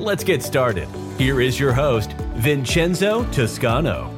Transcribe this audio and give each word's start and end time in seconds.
Let's 0.00 0.24
get 0.24 0.42
started. 0.42 0.88
Here 1.18 1.42
is 1.42 1.60
your 1.60 1.74
host, 1.74 2.12
Vincenzo 2.36 3.22
Toscano. 3.32 4.08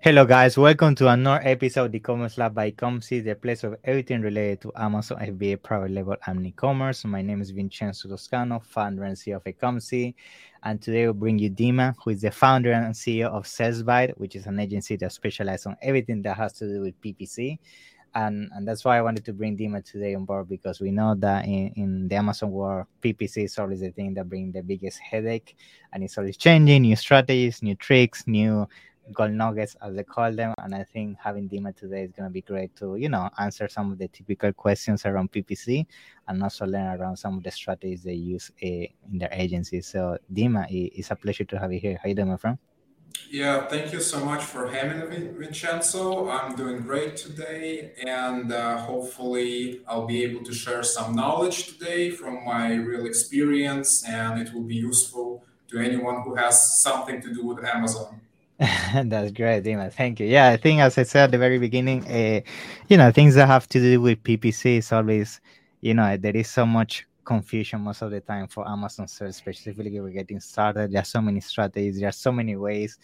Hello, 0.00 0.24
guys. 0.24 0.56
Welcome 0.56 0.94
to 0.94 1.08
another 1.08 1.42
episode 1.46 1.84
of 1.84 1.92
the 1.92 2.00
Commerce 2.00 2.38
Lab 2.38 2.54
by 2.54 2.70
Ecomcy, 2.70 3.22
the 3.22 3.34
place 3.34 3.62
of 3.62 3.76
everything 3.84 4.22
related 4.22 4.62
to 4.62 4.72
Amazon 4.74 5.18
FBA 5.18 5.62
private 5.62 5.90
label 5.90 6.16
and 6.26 6.46
e-commerce. 6.46 7.04
My 7.04 7.20
name 7.20 7.42
is 7.42 7.50
Vincenzo 7.50 8.08
Toscano, 8.08 8.58
founder 8.58 9.04
and 9.04 9.14
CEO 9.14 9.36
of 9.36 9.44
Ecomcy, 9.44 10.14
and 10.62 10.80
today 10.80 11.04
we'll 11.04 11.12
bring 11.12 11.38
you 11.38 11.50
Dima, 11.50 11.94
who 12.02 12.08
is 12.10 12.22
the 12.22 12.30
founder 12.30 12.72
and 12.72 12.94
CEO 12.94 13.26
of 13.26 13.46
Sales 13.46 13.82
Bite, 13.82 14.18
which 14.18 14.34
is 14.34 14.46
an 14.46 14.58
agency 14.58 14.96
that 14.96 15.12
specializes 15.12 15.66
on 15.66 15.76
everything 15.82 16.22
that 16.22 16.38
has 16.38 16.54
to 16.54 16.66
do 16.66 16.80
with 16.80 16.98
PPC. 17.02 17.58
And, 18.14 18.50
and 18.54 18.68
that's 18.68 18.84
why 18.84 18.98
I 18.98 19.02
wanted 19.02 19.24
to 19.24 19.32
bring 19.32 19.56
Dima 19.56 19.84
today 19.84 20.14
on 20.14 20.24
board 20.24 20.48
because 20.48 20.80
we 20.80 20.90
know 20.90 21.14
that 21.16 21.46
in, 21.46 21.72
in 21.76 22.08
the 22.08 22.16
Amazon 22.16 22.50
world, 22.50 22.86
PPC 23.00 23.44
is 23.44 23.58
always 23.58 23.80
the 23.80 23.90
thing 23.90 24.14
that 24.14 24.28
brings 24.28 24.52
the 24.52 24.62
biggest 24.62 24.98
headache, 24.98 25.56
and 25.92 26.04
it's 26.04 26.18
always 26.18 26.36
changing, 26.36 26.82
new 26.82 26.96
strategies, 26.96 27.62
new 27.62 27.74
tricks, 27.74 28.24
new 28.26 28.68
gold 29.12 29.32
nuggets 29.32 29.76
as 29.82 29.94
they 29.94 30.04
call 30.04 30.32
them. 30.32 30.54
And 30.58 30.74
i 30.74 30.84
think 30.84 31.18
having 31.20 31.48
dima 31.48 31.74
today 31.74 32.02
is 32.04 32.12
going 32.12 32.28
to 32.28 32.32
be 32.32 32.42
great 32.42 32.74
to 32.76 32.96
you 32.96 33.08
know 33.08 33.28
answer 33.38 33.68
some 33.68 33.90
of 33.90 33.98
the 33.98 34.08
typical 34.08 34.52
questions 34.52 35.04
around 35.04 35.32
ppc 35.32 35.86
and 36.28 36.42
also 36.42 36.66
learn 36.66 37.00
around 37.00 37.16
some 37.16 37.36
of 37.36 37.42
the 37.42 37.50
strategies 37.50 38.02
they 38.02 38.14
use 38.14 38.50
uh, 38.62 38.66
in 38.66 39.18
their 39.18 39.30
agencies. 39.32 39.86
So 39.88 40.18
dima 40.32 40.66
it's 40.70 41.10
a 41.10 41.16
pleasure 41.16 41.44
to 41.44 41.58
have 41.58 41.72
you 41.72 41.80
here. 41.80 41.98
How 42.02 42.08
you 42.08 42.14
doing 42.14 42.28
my 42.28 42.36
friend 42.36 42.58
yeah 43.30 43.66
thank 43.66 43.92
you 43.92 44.00
so 44.00 44.24
much 44.24 44.42
for 44.42 44.68
having 44.68 45.08
me 45.08 45.28
vincenzo 45.38 46.28
i'm 46.28 46.54
doing 46.54 46.80
great 46.80 47.16
today 47.16 47.92
and 48.06 48.52
uh, 48.52 48.78
hopefully 48.78 49.80
i'll 49.88 50.06
be 50.06 50.22
able 50.22 50.42
to 50.44 50.52
share 50.52 50.82
some 50.82 51.14
knowledge 51.14 51.66
today 51.66 52.10
from 52.10 52.44
my 52.44 52.74
real 52.74 53.06
experience 53.06 54.04
and 54.08 54.40
it 54.40 54.52
will 54.54 54.62
be 54.62 54.76
useful 54.76 55.42
to 55.68 55.78
anyone 55.78 56.22
who 56.22 56.34
has 56.34 56.80
something 56.82 57.20
to 57.20 57.32
do 57.34 57.44
with 57.44 57.64
amazon 57.64 58.20
That's 59.04 59.32
great, 59.32 59.64
Dima. 59.64 59.92
Thank 59.92 60.20
you. 60.20 60.26
Yeah, 60.26 60.50
I 60.50 60.56
think 60.56 60.80
as 60.80 60.96
I 60.96 61.02
said 61.02 61.24
at 61.24 61.30
the 61.32 61.38
very 61.38 61.58
beginning, 61.58 62.06
uh, 62.06 62.42
you 62.88 62.96
know, 62.96 63.10
things 63.10 63.34
that 63.34 63.48
have 63.48 63.68
to 63.70 63.80
do 63.80 64.00
with 64.00 64.22
PPC 64.22 64.78
is 64.78 64.92
always, 64.92 65.40
you 65.80 65.94
know, 65.94 66.16
there 66.16 66.36
is 66.36 66.48
so 66.48 66.64
much 66.64 67.04
confusion 67.24 67.80
most 67.80 68.02
of 68.02 68.10
the 68.10 68.20
time 68.20 68.48
for 68.48 68.68
Amazon 68.68 69.08
search, 69.08 69.34
specifically 69.34 70.00
we're 70.00 70.10
getting 70.10 70.40
started. 70.40 70.92
There 70.92 71.00
are 71.00 71.04
so 71.04 71.20
many 71.20 71.40
strategies, 71.40 72.00
there 72.00 72.08
are 72.08 72.12
so 72.12 72.32
many 72.32 72.56
ways 72.56 72.98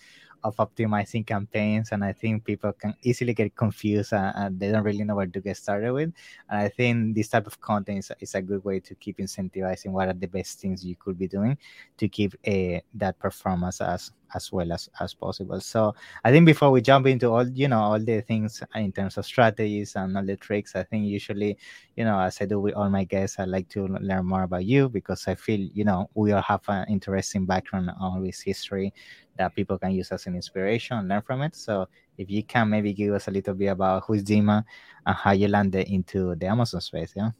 of 0.44 0.56
optimizing 0.56 1.27
campaigns 1.27 1.91
and 1.92 2.05
i 2.05 2.12
think 2.12 2.44
people 2.44 2.72
can 2.72 2.94
easily 3.02 3.34
get 3.34 3.55
confused 3.55 4.12
and, 4.12 4.33
and, 4.36 4.61
they 4.61 4.70
don't 4.70 4.84
really 4.84 5.05
know 5.05 5.16
where 5.16 5.27
to 5.27 5.41
get 5.41 5.56
started 5.56 5.92
with 5.92 6.12
and 6.48 6.61
i 6.61 6.69
think 6.69 7.14
this 7.14 7.28
type 7.28 7.46
of 7.46 7.61
content 7.61 7.98
is, 7.98 8.12
is, 8.20 8.34
a 8.34 8.42
good 8.42 8.64
way 8.64 8.78
to 8.78 8.94
keep 8.94 9.19
incentivizing 9.19 9.91
what 9.91 10.08
are 10.08 10.12
the 10.12 10.27
best 10.27 10.61
things 10.61 10.84
you 10.84 10.96
could 10.96 11.19
be 11.19 11.27
doing 11.27 11.56
to 11.96 12.08
keep 12.08 12.34
eh, 12.44 12.80
that 12.94 13.18
performance 13.18 13.80
as 13.80 14.12
as 14.34 14.52
well 14.52 14.72
as 14.72 14.89
as 15.00 15.14
possible 15.14 15.61
so 15.61 15.94
i 16.24 16.30
think 16.30 16.46
before 16.46 16.70
we 16.70 16.80
jump 16.80 17.06
into 17.06 17.30
all 17.30 17.48
you 17.48 17.68
know 17.68 17.80
all 17.80 17.98
the 17.98 18.20
things 18.22 18.62
in 18.74 18.92
terms 18.92 19.16
of 19.16 19.24
strategies 19.24 19.96
and 19.96 20.16
all 20.16 20.24
the 20.24 20.36
tricks 20.36 20.74
i 20.77 20.83
think 20.83 21.05
usually 21.05 21.56
you 21.96 22.05
know 22.05 22.18
as 22.20 22.40
i 22.40 22.44
do 22.44 22.61
with 22.61 22.74
all 22.74 22.90
my 22.90 23.05
guests 23.05 23.38
i 23.38 23.44
like 23.44 23.68
to 23.68 23.86
learn 23.86 24.27
more 24.27 24.42
about 24.44 24.64
you 24.64 24.88
because 24.88 25.27
i 25.28 25.34
feel 25.34 25.61
you 25.72 25.84
know 25.84 26.08
we 26.14 26.33
all 26.33 26.42
have 26.42 26.62
an 26.68 26.86
interesting 26.88 27.46
background 27.46 27.90
on 28.00 28.22
this 28.22 28.40
history 28.40 28.92
that 29.38 29.55
people 29.55 29.78
can 29.78 29.92
use 29.92 30.12
as 30.12 30.27
an 30.27 30.34
inspiration 30.34 30.98
and 30.98 31.08
learn 31.08 31.22
from 31.22 31.42
it. 31.42 31.55
So 31.55 31.88
if 32.18 32.28
you 32.28 32.42
can 32.42 32.68
maybe 32.68 32.92
give 32.92 33.14
us 33.14 33.28
a 33.28 33.30
little 33.30 33.55
bit 33.55 33.68
about 33.68 34.05
who's 34.05 34.22
Dima 34.22 34.64
and 35.06 35.17
how 35.17 35.33
you 35.33 35.48
landed 35.48 35.88
into 35.88 36.34
the 36.34 36.46
Amazon 36.46 36.80
space, 36.80 37.14
yeah? 37.17 37.30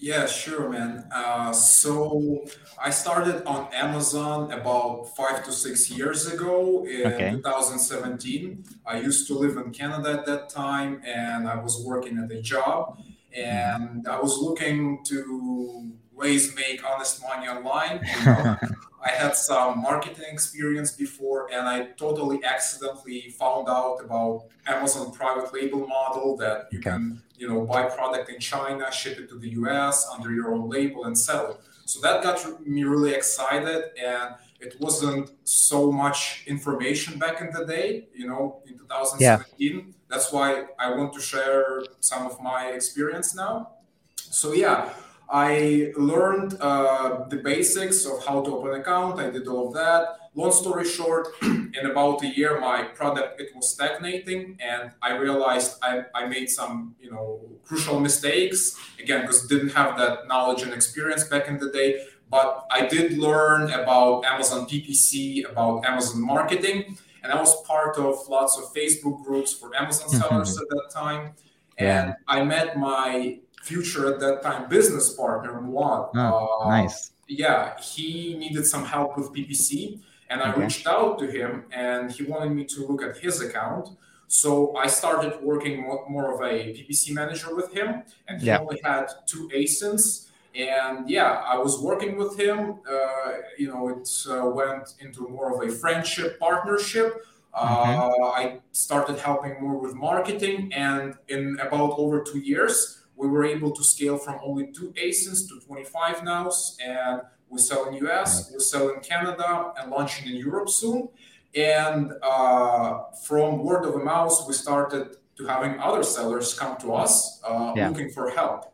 Yeah, 0.00 0.26
sure, 0.26 0.68
man. 0.68 1.08
Uh, 1.12 1.52
so 1.52 2.44
I 2.80 2.90
started 2.90 3.44
on 3.44 3.66
Amazon 3.74 4.52
about 4.52 5.16
five 5.16 5.44
to 5.44 5.50
six 5.50 5.90
years 5.90 6.32
ago 6.32 6.86
in 6.86 7.12
okay. 7.12 7.30
2017. 7.32 8.64
I 8.86 9.00
used 9.00 9.26
to 9.26 9.34
live 9.34 9.56
in 9.56 9.72
Canada 9.72 10.12
at 10.12 10.26
that 10.26 10.50
time 10.50 11.02
and 11.04 11.48
I 11.48 11.60
was 11.60 11.84
working 11.84 12.16
at 12.18 12.30
a 12.30 12.40
job 12.40 13.02
and 13.32 14.06
I 14.06 14.20
was 14.20 14.38
looking 14.38 15.02
to 15.06 15.90
ways 16.18 16.54
make 16.54 16.84
honest 16.84 17.22
money 17.22 17.46
online. 17.48 18.00
You 18.04 18.24
know? 18.26 18.56
I 19.04 19.10
had 19.10 19.36
some 19.36 19.80
marketing 19.80 20.24
experience 20.32 20.90
before, 20.92 21.50
and 21.52 21.68
I 21.68 21.76
totally 21.96 22.42
accidentally 22.44 23.30
found 23.30 23.68
out 23.68 23.98
about 24.04 24.46
Amazon 24.66 25.12
private 25.12 25.52
label 25.54 25.86
model 25.86 26.36
that 26.38 26.68
you 26.72 26.80
okay. 26.80 26.90
can, 26.90 27.22
you 27.38 27.48
know, 27.48 27.64
buy 27.64 27.84
product 27.84 28.28
in 28.28 28.40
China, 28.40 28.90
ship 28.90 29.18
it 29.18 29.28
to 29.28 29.38
the 29.38 29.50
US 29.50 30.06
under 30.12 30.32
your 30.32 30.52
own 30.52 30.68
label, 30.68 31.04
and 31.04 31.16
sell 31.16 31.52
it. 31.52 31.56
So 31.84 32.00
that 32.00 32.22
got 32.22 32.38
me 32.66 32.82
really 32.84 33.14
excited, 33.14 33.84
and 34.02 34.34
it 34.60 34.76
wasn't 34.80 35.30
so 35.44 35.92
much 35.92 36.42
information 36.46 37.18
back 37.18 37.40
in 37.40 37.50
the 37.52 37.64
day, 37.64 38.08
you 38.14 38.26
know, 38.26 38.60
in 38.66 38.76
2017. 38.76 39.46
Yeah. 39.58 39.82
That's 40.10 40.32
why 40.32 40.64
I 40.78 40.90
want 40.96 41.12
to 41.14 41.20
share 41.20 41.84
some 42.00 42.26
of 42.26 42.40
my 42.40 42.70
experience 42.70 43.34
now. 43.34 43.70
So 44.16 44.52
yeah, 44.52 44.90
I 45.30 45.92
learned 45.96 46.56
uh, 46.60 47.26
the 47.28 47.36
basics 47.36 48.06
of 48.06 48.24
how 48.24 48.42
to 48.42 48.56
open 48.56 48.74
an 48.74 48.80
account. 48.80 49.20
I 49.20 49.30
did 49.30 49.46
all 49.46 49.68
of 49.68 49.74
that. 49.74 50.30
Long 50.34 50.52
story 50.52 50.86
short, 50.86 51.28
in 51.42 51.82
about 51.84 52.22
a 52.22 52.28
year, 52.28 52.60
my 52.60 52.84
product 52.84 53.40
it 53.40 53.54
was 53.54 53.70
stagnating, 53.70 54.56
and 54.60 54.92
I 55.02 55.16
realized 55.16 55.78
I, 55.82 56.04
I 56.14 56.26
made 56.26 56.48
some 56.48 56.94
you 57.00 57.10
know 57.10 57.40
crucial 57.64 58.00
mistakes 58.00 58.78
again 58.98 59.22
because 59.22 59.46
didn't 59.46 59.70
have 59.70 59.98
that 59.98 60.28
knowledge 60.28 60.62
and 60.62 60.72
experience 60.72 61.24
back 61.24 61.48
in 61.48 61.58
the 61.58 61.70
day. 61.70 62.06
But 62.30 62.66
I 62.70 62.86
did 62.86 63.18
learn 63.18 63.70
about 63.70 64.24
Amazon 64.24 64.66
PPC, 64.66 65.50
about 65.50 65.84
Amazon 65.84 66.22
marketing, 66.22 66.96
and 67.22 67.32
I 67.32 67.40
was 67.40 67.62
part 67.62 67.98
of 67.98 68.28
lots 68.28 68.56
of 68.58 68.72
Facebook 68.72 69.24
groups 69.24 69.52
for 69.52 69.74
Amazon 69.74 70.08
sellers 70.08 70.54
mm-hmm. 70.54 70.62
at 70.62 70.68
that 70.70 70.90
time. 70.92 71.32
And 71.78 72.08
yeah. 72.08 72.14
I 72.26 72.44
met 72.44 72.78
my 72.78 73.40
future 73.68 74.04
at 74.12 74.18
that 74.20 74.42
time 74.42 74.68
business 74.68 75.06
partner 75.14 75.52
Muad. 75.60 76.10
Oh, 76.14 76.62
uh, 76.62 76.68
nice. 76.68 77.12
Yeah, 77.28 77.78
he 77.78 78.36
needed 78.42 78.64
some 78.66 78.84
help 78.84 79.16
with 79.18 79.26
PPC, 79.34 80.00
and 80.30 80.42
I 80.42 80.50
okay. 80.50 80.62
reached 80.62 80.86
out 80.86 81.18
to 81.20 81.26
him, 81.26 81.64
and 81.70 82.10
he 82.10 82.22
wanted 82.24 82.50
me 82.58 82.64
to 82.74 82.86
look 82.88 83.02
at 83.02 83.18
his 83.18 83.42
account. 83.42 83.86
So 84.28 84.76
I 84.76 84.86
started 84.86 85.32
working 85.42 85.82
more, 85.82 86.04
more 86.08 86.34
of 86.34 86.40
a 86.40 86.54
PPC 86.74 87.12
manager 87.12 87.54
with 87.54 87.72
him, 87.72 88.02
and 88.26 88.40
he 88.40 88.46
yeah. 88.48 88.60
only 88.60 88.80
had 88.84 89.06
two 89.26 89.48
ASINs. 89.54 90.28
And 90.54 91.08
yeah, 91.08 91.42
I 91.46 91.56
was 91.58 91.80
working 91.80 92.16
with 92.16 92.38
him. 92.38 92.58
Uh, 92.90 93.32
you 93.58 93.68
know, 93.68 93.88
it 93.88 94.08
uh, 94.28 94.46
went 94.46 94.94
into 95.00 95.28
more 95.28 95.48
of 95.54 95.68
a 95.68 95.72
friendship 95.72 96.38
partnership. 96.38 97.24
Mm-hmm. 97.56 98.22
Uh, 98.22 98.28
I 98.28 98.60
started 98.72 99.18
helping 99.18 99.60
more 99.60 99.78
with 99.78 99.94
marketing, 99.94 100.72
and 100.72 101.14
in 101.28 101.58
about 101.60 101.92
over 101.98 102.22
two 102.22 102.38
years, 102.38 102.97
we 103.18 103.26
were 103.26 103.44
able 103.44 103.72
to 103.72 103.82
scale 103.82 104.16
from 104.16 104.36
only 104.42 104.70
two 104.72 104.94
ASINs 105.02 105.48
to 105.48 105.60
25 105.66 106.22
now, 106.22 106.50
and 106.82 107.20
we 107.50 107.58
sell 107.58 107.86
in 107.86 107.94
US, 108.06 108.52
we 108.52 108.60
sell 108.60 108.90
in 108.90 109.00
Canada, 109.00 109.72
and 109.76 109.90
launching 109.90 110.28
in 110.28 110.36
Europe 110.36 110.68
soon. 110.68 111.08
And 111.54 112.12
uh, 112.22 113.00
from 113.26 113.64
word 113.64 113.84
of 113.84 114.02
mouth, 114.04 114.44
we 114.46 114.54
started 114.54 115.16
to 115.36 115.46
having 115.46 115.80
other 115.80 116.04
sellers 116.04 116.56
come 116.56 116.76
to 116.78 116.94
us 116.94 117.40
uh, 117.44 117.72
yeah. 117.76 117.88
looking 117.88 118.10
for 118.10 118.30
help. 118.30 118.72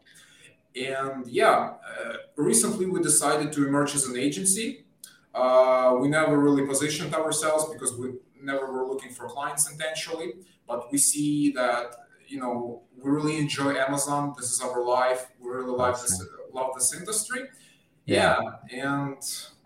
And 0.76 1.26
yeah, 1.26 1.75
uh, 1.88 2.14
recently 2.37 2.87
we 2.87 3.00
decided 3.00 3.52
to 3.52 3.67
emerge 3.67 3.94
as 3.94 4.05
an 4.06 4.17
agency. 4.17 4.85
Uh, 5.35 5.96
we 6.00 6.08
never 6.08 6.38
really 6.38 6.67
positioned 6.67 7.14
ourselves 7.14 7.73
because 7.73 7.96
we 7.96 8.14
never 8.43 8.70
were 8.70 8.87
looking 8.87 9.11
for 9.11 9.26
clients 9.29 9.70
intentionally, 9.70 10.35
but 10.67 10.91
we 10.93 10.99
see 10.99 11.52
that 11.52 12.03
you 12.26 12.40
know, 12.40 12.82
we 12.96 13.10
really 13.10 13.38
enjoy 13.38 13.74
Amazon. 13.74 14.34
This 14.36 14.52
is 14.52 14.60
our 14.60 14.82
life. 14.84 15.30
We 15.40 15.50
really 15.50 15.70
love 15.70 16.00
this, 16.00 16.24
love 16.52 16.70
this 16.74 16.94
industry. 16.94 17.44
Yeah. 18.06 18.38
yeah. 18.70 18.82
And 18.82 19.16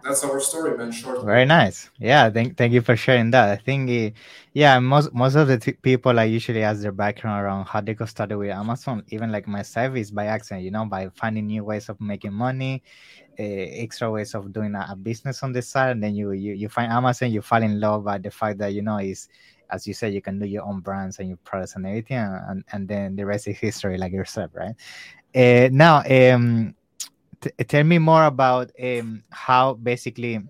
that's 0.05 0.25
our 0.25 0.41
story, 0.41 0.79
man. 0.79 0.93
Short. 0.93 1.25
Very 1.25 1.45
nice. 1.45 1.91
Yeah, 1.99 2.31
thank 2.31 2.57
thank 2.57 2.73
you 2.73 2.81
for 2.81 2.97
sharing 2.97 3.31
that. 3.33 3.51
I 3.51 3.57
think, 3.57 3.91
uh, 3.91 4.17
yeah, 4.53 4.79
most 4.79 5.13
most 5.13 5.35
of 5.35 5.49
the 5.49 5.59
t- 5.59 5.73
people 5.73 6.19
I 6.19 6.25
usually 6.25 6.63
ask 6.63 6.81
their 6.81 6.93
background 6.93 7.45
around 7.45 7.67
how 7.67 7.81
they 7.81 7.95
got 7.95 8.09
started 8.09 8.39
with 8.39 8.51
Amazon, 8.51 9.03
even 9.09 9.33
like 9.33 9.49
myself, 9.49 9.97
is 9.97 10.11
by 10.11 10.27
accident. 10.27 10.65
You 10.65 10.71
know, 10.71 10.85
by 10.87 11.09
finding 11.15 11.49
new 11.49 11.65
ways 11.65 11.89
of 11.89 12.01
making 12.01 12.33
money, 12.33 12.83
uh, 13.39 13.43
extra 13.43 14.11
ways 14.11 14.35
of 14.35 14.53
doing 14.53 14.75
a, 14.77 14.87
a, 14.91 14.97
business 14.97 15.43
on 15.43 15.53
the 15.53 15.63
side, 15.63 15.91
and 15.91 16.03
then 16.03 16.15
you 16.15 16.31
you 16.31 16.55
you 16.55 16.69
find 16.69 16.93
Amazon, 16.93 17.33
you 17.33 17.43
fall 17.43 17.63
in 17.63 17.81
love 17.81 18.05
by 18.05 18.19
the 18.19 18.31
fact 18.31 18.59
that 18.59 18.73
you 18.73 18.83
know 18.83 18.99
is 18.99 19.29
as 19.71 19.87
you 19.87 19.95
said, 19.95 20.15
you 20.15 20.23
can 20.23 20.39
do 20.39 20.47
your 20.47 20.65
own 20.65 20.81
brands 20.81 21.19
and 21.19 21.29
your 21.29 21.39
products 21.45 21.77
and 21.77 21.87
everything, 21.87 22.19
and, 22.19 22.65
and 22.73 22.89
then 22.89 23.17
the 23.17 23.25
rest 23.25 23.49
is 23.49 23.59
history, 23.59 23.99
like 23.99 24.13
yourself, 24.13 24.51
right? 24.55 24.75
Uh, 25.35 25.69
now, 25.73 26.03
um, 26.09 26.75
t- 27.41 27.51
tell 27.65 27.85
me 27.85 27.99
more 27.99 28.25
about 28.25 28.71
um, 28.83 29.23
how 29.31 29.75
basically 29.75 30.41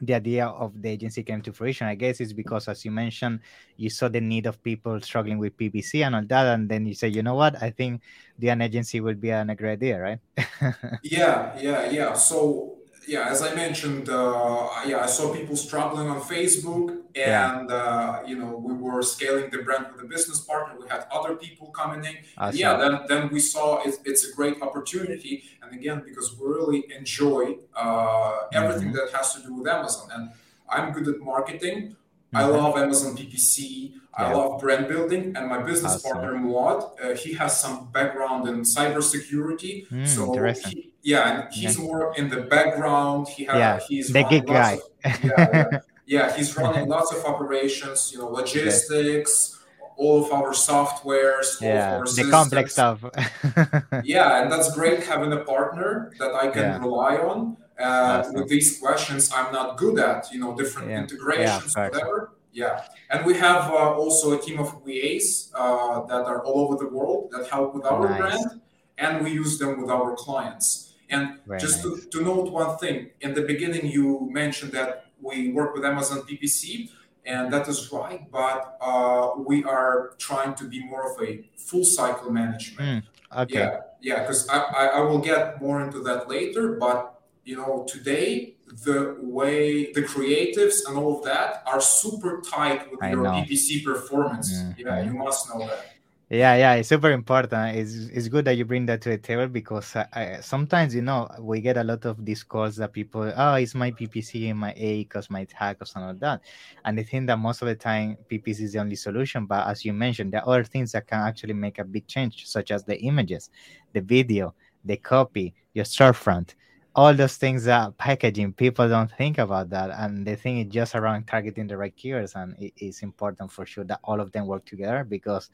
the 0.00 0.14
idea 0.14 0.46
of 0.46 0.80
the 0.80 0.88
agency 0.88 1.22
came 1.22 1.42
to 1.42 1.52
fruition. 1.52 1.86
I 1.86 1.94
guess 1.94 2.20
it's 2.20 2.32
because, 2.32 2.68
as 2.68 2.84
you 2.84 2.90
mentioned, 2.90 3.40
you 3.76 3.90
saw 3.90 4.08
the 4.08 4.20
need 4.20 4.46
of 4.46 4.62
people 4.62 5.00
struggling 5.00 5.38
with 5.38 5.56
PPC 5.56 6.04
and 6.06 6.14
all 6.14 6.24
that, 6.28 6.46
and 6.54 6.68
then 6.68 6.86
you 6.86 6.94
say, 6.94 7.08
you 7.08 7.22
know 7.22 7.34
what, 7.34 7.62
I 7.62 7.70
think 7.70 8.02
the 8.38 8.48
an 8.48 8.62
agency 8.62 9.00
would 9.00 9.20
be 9.20 9.30
an, 9.30 9.50
a 9.50 9.54
great 9.54 9.72
idea, 9.72 10.00
right? 10.00 10.18
yeah, 11.02 11.58
yeah, 11.58 11.90
yeah. 11.90 12.12
So 12.14 12.79
yeah, 13.10 13.28
as 13.28 13.42
I 13.42 13.52
mentioned, 13.56 14.08
uh, 14.08 14.68
yeah, 14.86 15.02
I 15.02 15.06
saw 15.06 15.34
people 15.34 15.56
struggling 15.56 16.08
on 16.08 16.20
Facebook, 16.20 16.90
and 17.16 17.68
yeah. 17.68 17.76
uh, 17.80 18.22
you 18.24 18.36
know, 18.38 18.50
we 18.66 18.72
were 18.72 19.02
scaling 19.02 19.50
the 19.50 19.58
brand 19.66 19.86
with 19.90 20.04
a 20.04 20.08
business 20.14 20.38
partner. 20.50 20.78
We 20.80 20.88
had 20.88 21.06
other 21.10 21.34
people 21.34 21.66
coming 21.80 22.04
in. 22.04 22.18
Awesome. 22.38 22.60
Yeah, 22.60 22.76
then 22.76 22.94
then 23.08 23.22
we 23.34 23.40
saw 23.40 23.82
it, 23.86 23.96
it's 24.04 24.22
a 24.28 24.32
great 24.38 24.62
opportunity, 24.62 25.42
and 25.60 25.74
again, 25.78 26.02
because 26.08 26.28
we 26.38 26.46
really 26.46 26.84
enjoy 26.96 27.56
uh, 27.74 28.42
everything 28.52 28.90
mm-hmm. 28.90 29.08
that 29.08 29.16
has 29.18 29.34
to 29.34 29.42
do 29.42 29.54
with 29.56 29.66
Amazon, 29.66 30.06
and 30.14 30.30
I'm 30.68 30.92
good 30.92 31.08
at 31.08 31.18
marketing. 31.18 31.78
Mm-hmm. 31.88 32.36
I 32.36 32.44
love 32.44 32.78
Amazon 32.78 33.16
PPC. 33.16 33.94
I 34.14 34.32
love 34.32 34.60
brand 34.60 34.86
building, 34.86 35.34
and 35.36 35.48
my 35.48 35.62
business 35.62 35.94
awesome. 35.94 36.12
partner 36.12 36.34
Muad, 36.34 36.78
uh, 37.02 37.16
he 37.16 37.32
has 37.34 37.58
some 37.58 37.90
background 37.90 38.48
in 38.48 38.56
cybersecurity. 38.62 39.88
Mm, 39.88 40.06
so 40.06 40.22
he, 40.68 40.89
yeah, 41.02 41.42
and 41.44 41.52
he's 41.52 41.78
yeah. 41.78 41.84
more 41.84 42.14
in 42.16 42.28
the 42.28 42.42
background. 42.42 43.28
He 43.28 43.44
has 43.44 43.56
yeah, 43.56 43.80
he's 43.88 44.12
the 44.12 44.24
gig 44.24 44.46
guy. 44.46 44.78
Of, 45.04 45.24
yeah, 45.24 45.30
yeah, 45.52 45.80
yeah, 46.06 46.36
he's 46.36 46.56
running 46.56 46.88
lots 46.96 47.12
of 47.12 47.24
operations. 47.24 48.10
You 48.12 48.20
know, 48.20 48.28
logistics. 48.28 49.56
All 49.96 50.24
of 50.24 50.32
our 50.32 50.52
softwares, 50.52 51.60
yeah, 51.60 51.98
the 51.98 52.06
systems. 52.06 52.30
complex 52.30 52.72
stuff. 52.72 53.04
yeah, 54.02 54.40
and 54.40 54.50
that's 54.50 54.74
great 54.74 55.04
having 55.04 55.30
a 55.34 55.44
partner 55.44 56.10
that 56.18 56.34
I 56.34 56.48
can 56.48 56.80
rely 56.80 57.16
on. 57.16 57.58
Uh, 57.78 57.84
awesome. 57.84 58.34
With 58.34 58.48
these 58.48 58.78
questions, 58.78 59.30
I'm 59.30 59.52
not 59.52 59.76
good 59.76 59.98
at, 59.98 60.32
you 60.32 60.40
know, 60.40 60.56
different 60.56 60.90
integrations, 60.90 61.76
whatever 61.76 62.30
yeah, 62.52 62.84
and 63.10 63.24
we 63.24 63.34
have 63.34 63.70
uh, 63.70 63.94
also 63.94 64.36
a 64.36 64.40
team 64.40 64.58
of 64.58 64.84
VAs 64.84 65.52
uh, 65.54 66.04
that 66.06 66.26
are 66.26 66.42
all 66.44 66.60
over 66.60 66.76
the 66.76 66.88
world 66.88 67.30
that 67.32 67.48
help 67.48 67.74
with 67.74 67.84
our 67.84 68.08
nice. 68.08 68.18
brand, 68.18 68.60
and 68.98 69.24
we 69.24 69.30
use 69.30 69.58
them 69.58 69.80
with 69.80 69.90
our 69.90 70.16
clients. 70.16 70.89
And 71.10 71.40
Very 71.46 71.60
just 71.60 71.84
nice. 71.84 72.06
to, 72.06 72.10
to 72.10 72.24
note 72.24 72.50
one 72.52 72.78
thing, 72.78 73.10
in 73.20 73.34
the 73.34 73.42
beginning 73.42 73.86
you 73.86 74.28
mentioned 74.30 74.72
that 74.72 75.06
we 75.20 75.52
work 75.52 75.74
with 75.74 75.84
Amazon 75.84 76.22
PPC, 76.22 76.90
and 77.26 77.52
that 77.52 77.68
is 77.68 77.92
right. 77.92 78.30
But 78.30 78.78
uh, 78.80 79.32
we 79.36 79.64
are 79.64 80.14
trying 80.18 80.54
to 80.54 80.64
be 80.64 80.84
more 80.84 81.12
of 81.12 81.22
a 81.22 81.44
full 81.56 81.84
cycle 81.84 82.30
management. 82.30 83.04
Mm, 83.04 83.42
okay. 83.42 83.54
Yeah, 83.54 83.80
yeah, 84.00 84.20
because 84.22 84.48
I, 84.48 84.58
I, 84.58 84.84
I 84.86 85.00
will 85.00 85.18
get 85.18 85.60
more 85.60 85.82
into 85.82 86.00
that 86.04 86.28
later. 86.28 86.76
But 86.76 87.20
you 87.44 87.56
know, 87.56 87.84
today 87.88 88.56
the 88.84 89.16
way 89.20 89.92
the 89.92 90.02
creatives 90.02 90.86
and 90.86 90.96
all 90.96 91.18
of 91.18 91.24
that 91.24 91.62
are 91.66 91.80
super 91.80 92.40
tight 92.40 92.90
with 92.90 93.02
I 93.02 93.10
your 93.10 93.22
know. 93.22 93.30
PPC 93.30 93.84
performance. 93.84 94.52
Mm-hmm. 94.52 94.80
Yeah, 94.86 95.02
you 95.02 95.14
must 95.14 95.48
know 95.48 95.66
that. 95.66 95.86
Yeah, 96.32 96.54
yeah, 96.54 96.74
it's 96.74 96.88
super 96.88 97.10
important. 97.10 97.76
It's 97.76 97.92
it's 98.16 98.28
good 98.28 98.44
that 98.44 98.56
you 98.56 98.64
bring 98.64 98.86
that 98.86 99.00
to 99.02 99.08
the 99.08 99.18
table 99.18 99.48
because 99.48 99.96
I, 99.96 100.06
I, 100.12 100.40
sometimes 100.40 100.94
you 100.94 101.02
know 101.02 101.28
we 101.40 101.60
get 101.60 101.76
a 101.76 101.82
lot 101.82 102.04
of 102.04 102.24
these 102.24 102.44
calls 102.44 102.76
that 102.76 102.92
people, 102.92 103.32
oh, 103.36 103.54
it's 103.54 103.74
my 103.74 103.90
PPC 103.90 104.48
and 104.48 104.58
my 104.60 104.72
A 104.76 104.98
because 105.02 105.28
my 105.28 105.44
tag 105.44 105.78
or 105.80 105.86
something 105.86 106.08
like 106.10 106.20
that, 106.20 106.40
and 106.84 106.96
they 106.96 107.02
think 107.02 107.26
that 107.26 107.38
most 107.40 107.62
of 107.62 107.68
the 107.68 107.74
time 107.74 108.16
PPC 108.28 108.60
is 108.60 108.72
the 108.74 108.78
only 108.78 108.94
solution. 108.94 109.44
But 109.46 109.66
as 109.66 109.84
you 109.84 109.92
mentioned, 109.92 110.32
there 110.32 110.42
are 110.42 110.48
other 110.54 110.64
things 110.64 110.92
that 110.92 111.08
can 111.08 111.18
actually 111.20 111.54
make 111.54 111.80
a 111.80 111.84
big 111.84 112.06
change, 112.06 112.46
such 112.46 112.70
as 112.70 112.84
the 112.84 112.96
images, 113.00 113.50
the 113.92 114.00
video, 114.00 114.54
the 114.84 114.98
copy, 114.98 115.52
your 115.74 115.84
storefront 115.84 116.54
all 116.94 117.14
those 117.14 117.36
things 117.36 117.64
that 117.64 117.96
packaging 117.98 118.52
people 118.52 118.88
don't 118.88 119.10
think 119.12 119.38
about 119.38 119.70
that 119.70 119.90
and 119.90 120.26
they 120.26 120.34
think 120.34 120.66
it's 120.66 120.74
just 120.74 120.94
around 120.94 121.24
targeting 121.24 121.66
the 121.68 121.76
right 121.76 121.96
keywords 121.96 122.34
and 122.34 122.56
it 122.58 122.72
is 122.76 123.02
important 123.02 123.50
for 123.50 123.64
sure 123.64 123.84
that 123.84 124.00
all 124.02 124.20
of 124.20 124.32
them 124.32 124.46
work 124.46 124.64
together 124.64 125.04
because 125.08 125.50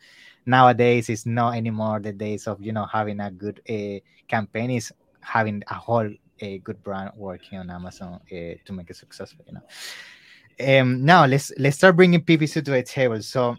nowadays 0.47 1.09
it's 1.11 1.27
not 1.27 1.55
anymore 1.55 2.01
the 2.01 2.13
days 2.13 2.47
of 2.47 2.61
you 2.63 2.73
know 2.73 2.87
having 2.87 3.21
a 3.21 3.31
good 3.31 3.61
uh, 3.69 4.01
campaign 4.29 4.71
is 4.71 4.93
having 5.21 5.63
a 5.69 5.75
whole 5.75 6.11
a 6.41 6.59
good 6.61 6.83
brand 6.83 7.11
working 7.17 7.59
on 7.59 7.71
amazon 7.71 8.15
uh, 8.15 8.55
to 8.65 8.73
make 8.73 8.89
it 8.89 8.97
successful 8.97 9.45
you 9.47 9.55
know. 9.55 10.81
Um 10.81 11.05
now 11.05 11.27
let's 11.27 11.53
let's 11.59 11.77
start 11.77 11.97
bringing 11.97 12.23
ppc 12.23 12.55
to 12.55 12.63
the 12.63 12.83
table. 12.83 13.21
So 13.21 13.57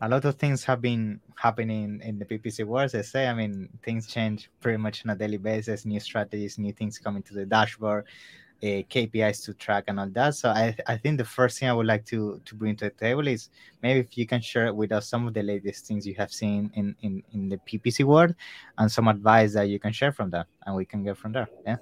a 0.00 0.08
lot 0.08 0.24
of 0.24 0.36
things 0.36 0.64
have 0.64 0.80
been 0.80 1.20
happening 1.36 2.00
in 2.02 2.18
the 2.18 2.24
PPC 2.24 2.64
world. 2.64 2.94
I 2.94 3.02
say, 3.02 3.26
I 3.26 3.34
mean, 3.34 3.68
things 3.82 4.06
change 4.06 4.50
pretty 4.60 4.78
much 4.78 5.04
on 5.04 5.10
a 5.10 5.16
daily 5.16 5.38
basis. 5.38 5.84
New 5.84 6.00
strategies, 6.00 6.58
new 6.58 6.72
things 6.72 6.98
coming 6.98 7.22
to 7.24 7.34
the 7.34 7.44
dashboard, 7.44 8.04
uh, 8.62 8.82
KPIs 8.90 9.44
to 9.44 9.54
track, 9.54 9.84
and 9.88 9.98
all 9.98 10.08
that. 10.10 10.34
So 10.34 10.50
I, 10.50 10.76
I 10.86 10.96
think 10.96 11.18
the 11.18 11.24
first 11.24 11.58
thing 11.58 11.68
I 11.68 11.72
would 11.72 11.86
like 11.86 12.04
to 12.06 12.40
to 12.44 12.54
bring 12.54 12.76
to 12.76 12.86
the 12.86 12.90
table 12.90 13.26
is 13.26 13.50
maybe 13.82 14.00
if 14.00 14.16
you 14.16 14.26
can 14.26 14.40
share 14.40 14.72
with 14.72 14.92
us 14.92 15.08
some 15.08 15.26
of 15.26 15.34
the 15.34 15.42
latest 15.42 15.86
things 15.86 16.06
you 16.06 16.14
have 16.14 16.32
seen 16.32 16.70
in 16.74 16.94
in 17.02 17.22
in 17.32 17.48
the 17.48 17.58
PPC 17.58 18.04
world, 18.04 18.34
and 18.78 18.90
some 18.90 19.08
advice 19.08 19.54
that 19.54 19.68
you 19.68 19.78
can 19.78 19.92
share 19.92 20.12
from 20.12 20.30
that, 20.30 20.46
and 20.64 20.76
we 20.76 20.84
can 20.84 21.02
go 21.04 21.14
from 21.14 21.32
there. 21.32 21.48
Yeah. 21.66 21.76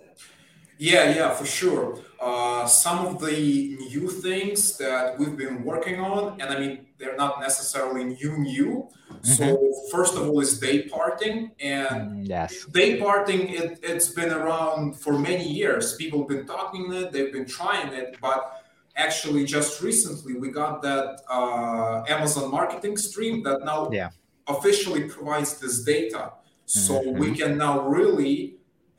Yeah, 0.79 1.15
yeah, 1.15 1.31
for 1.31 1.47
sure. 1.47 1.99
Uh, 2.21 2.67
some 2.67 3.07
of 3.07 3.21
the 3.21 3.77
new 3.91 4.09
things 4.09 4.77
that 4.79 5.19
we've 5.19 5.37
been 5.37 5.65
working 5.65 6.01
on, 6.01 6.41
and 6.41 6.51
I 6.51 6.59
mean, 6.59 6.87
they're 6.99 7.17
not 7.17 7.41
necessarily 7.41 8.05
new, 8.05 8.39
new. 8.39 8.89
Mm-hmm. 9.11 9.33
So, 9.33 9.73
first 9.91 10.17
of 10.17 10.29
all, 10.29 10.41
is 10.41 10.59
day 10.59 10.83
parting. 10.83 11.53
And 11.61 12.25
mm, 12.25 12.29
yes. 12.29 12.65
day 12.67 12.99
parting, 12.99 13.49
it, 13.49 13.81
it's 13.83 14.09
been 14.09 14.33
around 14.33 14.99
for 14.99 15.19
many 15.19 15.49
years. 15.49 15.95
People 15.97 16.21
have 16.21 16.29
been 16.29 16.47
talking 16.47 16.93
it, 16.93 17.13
they've 17.13 17.33
been 17.33 17.47
trying 17.47 17.93
it, 17.93 18.17
but 18.21 18.63
actually, 18.97 19.45
just 19.45 19.83
recently, 19.83 20.35
we 20.35 20.51
got 20.51 20.83
that 20.83 21.21
uh, 21.31 22.03
Amazon 22.09 22.51
marketing 22.51 22.97
stream 22.97 23.43
that 23.45 23.65
now 23.65 23.91
yeah. 23.93 24.11
officially 24.47 25.05
provides 25.05 25.59
this 25.61 25.85
data. 25.85 26.33
So, 26.67 27.01
mm-hmm. 27.01 27.19
we 27.19 27.35
can 27.35 27.57
now 27.57 27.87
really 27.87 28.56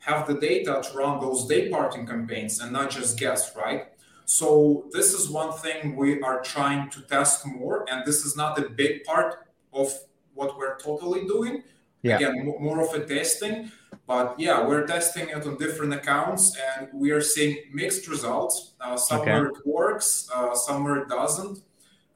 have 0.08 0.26
the 0.26 0.34
data 0.34 0.80
to 0.82 0.96
run 0.96 1.20
those 1.20 1.46
day 1.46 1.68
parting 1.68 2.06
campaigns 2.06 2.60
and 2.60 2.72
not 2.72 2.90
just 2.90 3.18
guess, 3.18 3.54
right? 3.54 3.88
So 4.24 4.84
this 4.92 5.12
is 5.12 5.28
one 5.28 5.52
thing 5.52 5.96
we 5.96 6.20
are 6.22 6.40
trying 6.42 6.90
to 6.90 7.00
test 7.02 7.46
more, 7.46 7.86
and 7.90 8.04
this 8.06 8.24
is 8.24 8.36
not 8.36 8.58
a 8.58 8.68
big 8.68 9.04
part 9.04 9.48
of 9.72 9.88
what 10.34 10.56
we're 10.58 10.78
totally 10.78 11.22
doing. 11.26 11.62
Yeah. 12.02 12.16
Again, 12.16 12.54
more 12.60 12.80
of 12.80 12.94
a 12.94 13.04
testing, 13.04 13.70
but 14.06 14.38
yeah, 14.38 14.66
we're 14.66 14.86
testing 14.86 15.28
it 15.28 15.46
on 15.46 15.56
different 15.58 15.92
accounts, 15.94 16.56
and 16.68 16.88
we 16.92 17.10
are 17.10 17.20
seeing 17.20 17.56
mixed 17.72 18.06
results. 18.08 18.74
Uh, 18.80 18.96
somewhere 18.96 19.48
okay. 19.48 19.58
it 19.58 19.66
works, 19.66 20.28
uh, 20.34 20.54
somewhere 20.54 20.96
it 21.02 21.08
doesn't. 21.08 21.58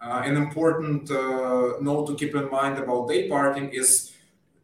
Uh, 0.01 0.23
an 0.25 0.37
important 0.37 1.11
uh, 1.11 1.75
note 1.81 2.07
to 2.09 2.15
keep 2.15 2.35
in 2.35 2.51
mind 2.51 2.79
about 2.79 3.09
day 3.09 3.29
parting 3.29 3.69
is 3.71 4.13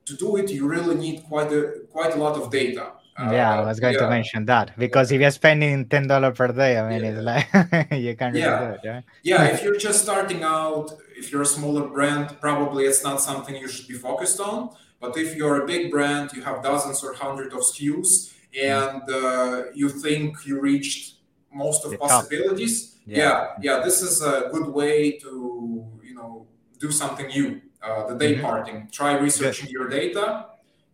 to 0.05 0.17
do 0.17 0.37
it, 0.37 0.51
you 0.51 0.67
really 0.67 0.95
need 0.95 1.23
quite 1.29 1.53
a 1.53 1.63
quite 1.93 2.15
a 2.15 2.17
lot 2.17 2.35
of 2.41 2.51
data 2.51 2.93
yeah, 3.19 3.55
I 3.55 3.59
uh, 3.59 3.67
was 3.67 3.81
going 3.81 3.95
yeah. 3.95 4.01
to 4.01 4.11
mention 4.11 4.45
that 4.47 4.79
because 4.79 5.11
if 5.11 5.21
you're 5.21 5.31
spending 5.31 5.87
ten 5.89 6.07
dollars 6.07 6.37
per 6.37 6.49
day, 6.49 6.79
I 6.79 6.89
mean, 6.89 7.03
yeah. 7.03 7.11
it's 7.11 7.23
like 7.23 7.93
you 7.93 8.17
can't 8.17 8.35
really 8.35 8.47
yeah. 8.47 8.77
do 8.83 8.89
it, 8.89 8.91
right? 8.91 9.05
Yeah, 9.23 9.45
if 9.45 9.63
you're 9.65 9.77
just 9.77 10.03
starting 10.03 10.43
out, 10.43 10.93
if 11.17 11.33
you're 11.33 11.43
a 11.43 11.47
smaller 11.47 11.89
brand, 11.89 12.37
probably 12.41 12.85
it's 12.85 13.03
not 13.03 13.21
something 13.21 13.57
you 13.57 13.69
should 13.69 13.89
be 13.89 13.95
focused 13.95 14.41
on. 14.41 14.71
But 15.01 15.17
if 15.17 15.37
you're 15.37 15.63
a 15.63 15.67
big 15.67 15.91
brand, 15.91 16.33
you 16.33 16.43
have 16.43 16.63
dozens 16.63 17.05
or 17.05 17.13
hundreds 17.15 17.55
of 17.55 17.61
SKUs, 17.61 18.35
and 18.61 19.03
uh, 19.09 19.65
you 19.75 19.89
think 19.89 20.45
you 20.45 20.61
reached 20.61 21.15
most 21.53 21.85
of 21.85 21.91
the 21.93 21.99
possibilities, 21.99 22.99
yeah. 23.07 23.55
yeah, 23.61 23.81
this 23.81 24.03
is 24.03 24.23
a 24.23 24.49
good 24.53 24.69
way 24.69 25.13
to 25.13 25.85
you 26.03 26.15
know 26.15 26.47
do 26.79 26.91
something 26.91 27.27
new. 27.29 27.61
Uh, 27.81 28.07
the 28.09 28.17
day 28.17 28.35
mm-hmm. 28.35 28.43
parting, 28.43 28.89
try 28.91 29.17
researching 29.17 29.67
Good. 29.67 29.73
your 29.73 29.89
data. 29.89 30.47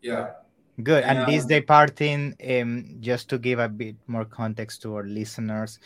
Yeah. 0.02 0.33
Good. 0.83 1.04
And 1.04 1.26
this 1.31 1.45
day 1.45 1.61
parting, 1.61 2.35
um, 2.50 2.97
just 3.00 3.28
to 3.31 3.38
give 3.38 3.59
a 3.59 3.69
bit 3.69 3.97
more 4.07 4.25
context 4.25 4.83
to 4.83 4.97
our 4.97 5.04
listeners, 5.04 5.78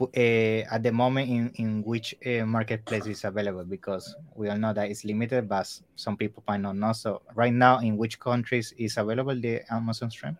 uh, 0.00 0.64
at 0.72 0.82
the 0.82 0.90
moment 0.90 1.28
in, 1.28 1.50
in 1.56 1.82
which 1.82 2.14
uh, 2.24 2.46
marketplace 2.46 3.06
is 3.06 3.24
available, 3.24 3.64
because 3.64 4.14
we 4.34 4.48
all 4.48 4.56
know 4.56 4.72
that 4.72 4.88
it's 4.88 5.04
limited, 5.04 5.46
but 5.46 5.68
some 5.96 6.16
people 6.16 6.42
might 6.48 6.60
not 6.60 6.76
know. 6.76 6.92
So 6.92 7.20
right 7.34 7.52
now, 7.52 7.80
in 7.80 7.98
which 7.98 8.18
countries 8.18 8.72
is 8.78 8.96
available 8.96 9.38
the 9.38 9.60
Amazon 9.70 10.10
stream? 10.10 10.38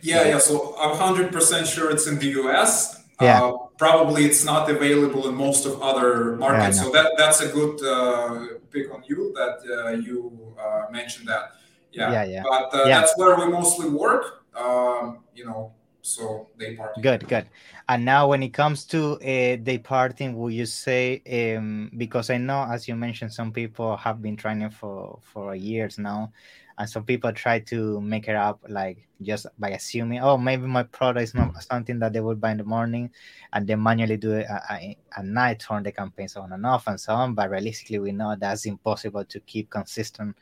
Yeah, 0.00 0.28
yeah. 0.28 0.38
So 0.38 0.76
I'm 0.78 0.96
100% 0.96 1.66
sure 1.66 1.90
it's 1.90 2.06
in 2.06 2.20
the 2.20 2.28
US. 2.42 3.02
Yeah. 3.20 3.42
Uh, 3.42 3.56
probably 3.78 4.26
it's 4.26 4.44
not 4.44 4.70
available 4.70 5.28
in 5.28 5.34
most 5.34 5.66
of 5.66 5.82
other 5.82 6.36
markets. 6.36 6.76
Yeah, 6.76 6.82
so 6.84 6.92
that 6.92 7.12
that's 7.16 7.40
a 7.40 7.48
good 7.48 7.82
uh, 7.82 8.58
pick 8.70 8.94
on 8.94 9.02
you 9.08 9.32
that 9.34 9.58
uh, 9.68 9.90
you 9.90 10.54
uh, 10.56 10.84
mentioned 10.92 11.28
that. 11.28 11.57
Yeah, 11.98 12.12
yeah, 12.12 12.24
yeah. 12.24 12.42
But 12.48 12.74
uh, 12.74 12.84
yeah. 12.86 13.00
that's 13.00 13.16
where 13.16 13.36
we 13.36 13.48
mostly 13.48 13.88
work. 13.88 14.44
Um, 14.56 15.20
you 15.34 15.44
know, 15.44 15.72
so 16.02 16.48
day 16.58 16.76
parting. 16.76 17.02
Good, 17.02 17.28
good. 17.28 17.46
And 17.88 18.04
now, 18.04 18.28
when 18.28 18.42
it 18.42 18.52
comes 18.52 18.84
to 18.86 19.14
uh, 19.14 19.56
day 19.56 19.78
parting, 19.82 20.36
will 20.36 20.50
you 20.50 20.66
say 20.66 21.22
um, 21.56 21.90
because 21.96 22.30
I 22.30 22.38
know, 22.38 22.66
as 22.70 22.88
you 22.88 22.96
mentioned, 22.96 23.32
some 23.32 23.52
people 23.52 23.96
have 23.96 24.22
been 24.22 24.36
training 24.36 24.70
for 24.70 25.18
for 25.22 25.54
years 25.54 25.98
now, 25.98 26.32
and 26.78 26.88
some 26.88 27.04
people 27.04 27.32
try 27.32 27.58
to 27.58 28.00
make 28.00 28.28
it 28.28 28.36
up 28.36 28.60
like 28.68 29.08
just 29.20 29.46
by 29.58 29.70
assuming 29.70 30.20
oh 30.20 30.38
maybe 30.38 30.66
my 30.66 30.84
product 30.84 31.24
is 31.24 31.34
not 31.34 31.60
something 31.62 31.98
that 31.98 32.12
they 32.12 32.20
would 32.20 32.40
buy 32.40 32.52
in 32.52 32.58
the 32.58 32.64
morning 32.64 33.10
and 33.52 33.66
they 33.66 33.74
manually 33.74 34.16
do 34.16 34.32
it 34.32 34.46
at, 34.48 34.96
at 35.16 35.24
night 35.24 35.58
turn 35.58 35.82
the 35.82 35.90
campaigns 35.90 36.36
on 36.36 36.52
and 36.52 36.64
off 36.64 36.86
and 36.86 37.00
so 37.00 37.12
on 37.12 37.34
but 37.34 37.50
realistically 37.50 37.98
we 37.98 38.12
know 38.12 38.36
that's 38.38 38.64
impossible 38.64 39.24
to 39.24 39.40
keep 39.40 39.68
consistent 39.70 40.36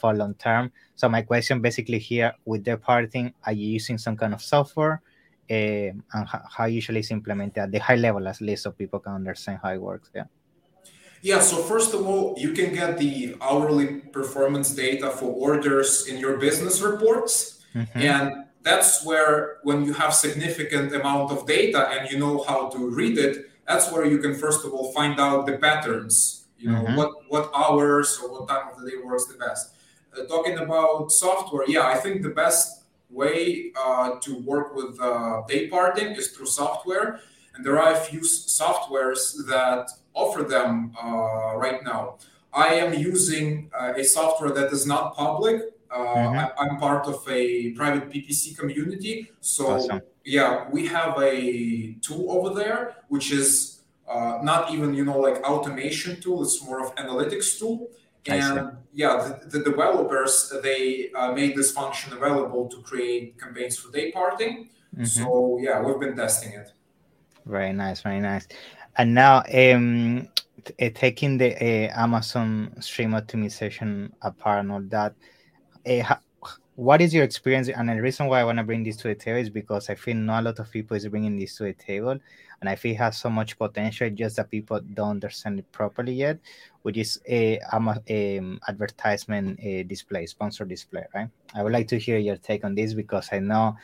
for 0.00 0.14
long 0.14 0.34
term 0.34 0.70
so 0.94 1.08
my 1.08 1.22
question 1.22 1.60
basically 1.60 1.98
here 1.98 2.32
with 2.44 2.64
the 2.64 2.76
parting 2.76 3.32
are 3.44 3.52
you 3.52 3.66
using 3.66 3.98
some 3.98 4.16
kind 4.16 4.34
of 4.34 4.42
software 4.42 5.02
uh, 5.50 5.54
and 5.54 6.26
how, 6.28 6.66
usually 6.66 7.00
is 7.00 7.10
implemented 7.10 7.58
at 7.58 7.72
the 7.72 7.78
high 7.78 7.96
level 7.96 8.28
at 8.28 8.40
least 8.40 8.62
so 8.62 8.70
people 8.70 8.98
can 8.98 9.14
understand 9.14 9.58
how 9.62 9.70
it 9.70 9.80
works 9.80 10.10
yeah 10.14 10.24
yeah, 11.22 11.40
so 11.40 11.56
first 11.62 11.94
of 11.94 12.06
all, 12.06 12.34
you 12.38 12.52
can 12.52 12.72
get 12.72 12.98
the 12.98 13.36
hourly 13.40 13.98
performance 14.12 14.70
data 14.70 15.10
for 15.10 15.26
orders 15.26 16.06
in 16.06 16.18
your 16.18 16.36
business 16.36 16.80
reports. 16.80 17.64
Mm-hmm. 17.74 17.98
And 17.98 18.44
that's 18.62 19.04
where 19.04 19.58
when 19.62 19.84
you 19.84 19.92
have 19.94 20.14
significant 20.14 20.94
amount 20.94 21.32
of 21.32 21.46
data 21.46 21.88
and 21.88 22.10
you 22.10 22.18
know 22.18 22.44
how 22.44 22.68
to 22.68 22.90
read 22.90 23.18
it, 23.18 23.50
that's 23.66 23.90
where 23.92 24.06
you 24.06 24.18
can 24.18 24.34
first 24.34 24.64
of 24.64 24.72
all 24.72 24.92
find 24.92 25.18
out 25.20 25.46
the 25.46 25.58
patterns, 25.58 26.46
you 26.58 26.70
know, 26.70 26.82
mm-hmm. 26.82 26.96
what 26.96 27.10
what 27.28 27.50
hours 27.54 28.18
or 28.22 28.30
what 28.30 28.48
time 28.48 28.68
of 28.68 28.80
the 28.80 28.90
day 28.90 28.96
works 29.04 29.26
the 29.26 29.38
best. 29.38 29.74
Uh, 30.18 30.26
talking 30.26 30.58
about 30.58 31.12
software, 31.12 31.64
yeah, 31.68 31.86
I 31.86 31.96
think 31.96 32.22
the 32.22 32.30
best 32.30 32.84
way 33.10 33.72
uh, 33.76 34.18
to 34.20 34.38
work 34.40 34.74
with 34.74 35.00
uh, 35.00 35.42
day 35.48 35.68
parting 35.68 36.08
is 36.08 36.28
through 36.28 36.46
software. 36.46 37.20
And 37.54 37.64
there 37.64 37.78
are 37.78 37.92
a 37.92 37.96
few 37.96 38.20
softwares 38.20 39.34
that 39.48 39.90
offer 40.14 40.42
them 40.42 40.92
uh, 41.02 41.56
right 41.56 41.82
now. 41.82 42.18
I 42.52 42.74
am 42.74 42.94
using 42.94 43.70
uh, 43.78 43.94
a 43.96 44.04
software 44.04 44.50
that 44.50 44.72
is 44.72 44.86
not 44.86 45.16
public. 45.16 45.62
Uh, 45.90 45.98
mm-hmm. 45.98 46.62
I, 46.62 46.66
am 46.66 46.76
part 46.78 47.06
of 47.06 47.26
a 47.28 47.72
private 47.72 48.10
PPC 48.10 48.56
community. 48.56 49.30
So, 49.40 49.72
awesome. 49.72 50.02
yeah, 50.24 50.66
we 50.70 50.86
have 50.86 51.20
a 51.20 51.94
tool 52.02 52.30
over 52.30 52.54
there, 52.54 52.96
which 53.08 53.32
is 53.32 53.80
uh, 54.08 54.38
not 54.42 54.70
even, 54.70 54.94
you 54.94 55.04
know, 55.04 55.18
like 55.18 55.42
automation 55.44 56.20
tool. 56.20 56.42
It's 56.42 56.62
more 56.64 56.84
of 56.84 56.94
analytics 56.96 57.58
tool. 57.58 57.90
And 58.28 58.76
yeah, 58.92 59.34
the, 59.42 59.58
the, 59.58 59.64
developers, 59.64 60.52
they 60.62 61.10
uh, 61.14 61.32
made 61.32 61.56
this 61.56 61.72
function 61.72 62.12
available 62.12 62.68
to 62.68 62.82
create 62.82 63.40
campaigns 63.40 63.78
for 63.78 63.90
day 63.92 64.12
parting. 64.12 64.70
Mm-hmm. 64.94 65.04
So 65.04 65.58
yeah, 65.60 65.80
we've 65.80 66.00
been 66.00 66.16
testing 66.16 66.52
it. 66.52 66.72
Very 67.46 67.72
nice, 67.72 68.02
very 68.02 68.20
nice. 68.20 68.46
And 68.96 69.14
now, 69.14 69.42
um, 69.54 70.28
uh, 70.80 70.88
taking 70.94 71.38
the 71.38 71.54
uh, 71.54 72.02
Amazon 72.02 72.74
stream 72.80 73.12
optimization 73.12 74.10
apart 74.22 74.60
and 74.60 74.72
all 74.72 74.82
that, 74.88 75.14
uh, 75.86 76.16
what 76.74 77.00
is 77.00 77.12
your 77.12 77.24
experience? 77.24 77.68
And 77.68 77.88
the 77.88 78.00
reason 78.00 78.26
why 78.26 78.40
I 78.40 78.44
want 78.44 78.58
to 78.58 78.64
bring 78.64 78.84
this 78.84 78.96
to 78.98 79.08
the 79.08 79.14
table 79.14 79.38
is 79.40 79.50
because 79.50 79.90
I 79.90 79.94
feel 79.94 80.16
not 80.16 80.40
a 80.40 80.42
lot 80.46 80.58
of 80.58 80.70
people 80.70 80.96
is 80.96 81.08
bringing 81.08 81.36
this 81.36 81.56
to 81.56 81.64
the 81.64 81.72
table, 81.72 82.18
and 82.60 82.68
I 82.68 82.74
feel 82.74 82.92
it 82.92 82.98
has 82.98 83.16
so 83.18 83.30
much 83.30 83.58
potential, 83.58 84.10
just 84.10 84.36
that 84.36 84.50
people 84.50 84.80
don't 84.80 85.10
understand 85.10 85.58
it 85.58 85.70
properly 85.70 86.14
yet, 86.14 86.38
which 86.82 86.96
is 86.96 87.20
a, 87.28 87.60
a 88.08 88.38
um, 88.38 88.60
advertisement 88.68 89.60
a 89.62 89.84
display, 89.84 90.26
sponsor 90.26 90.64
display, 90.64 91.04
right? 91.14 91.28
I 91.54 91.62
would 91.62 91.72
like 91.72 91.88
to 91.88 91.98
hear 91.98 92.18
your 92.18 92.36
take 92.36 92.64
on 92.64 92.74
this 92.74 92.94
because 92.94 93.28
I 93.32 93.38
know 93.38 93.76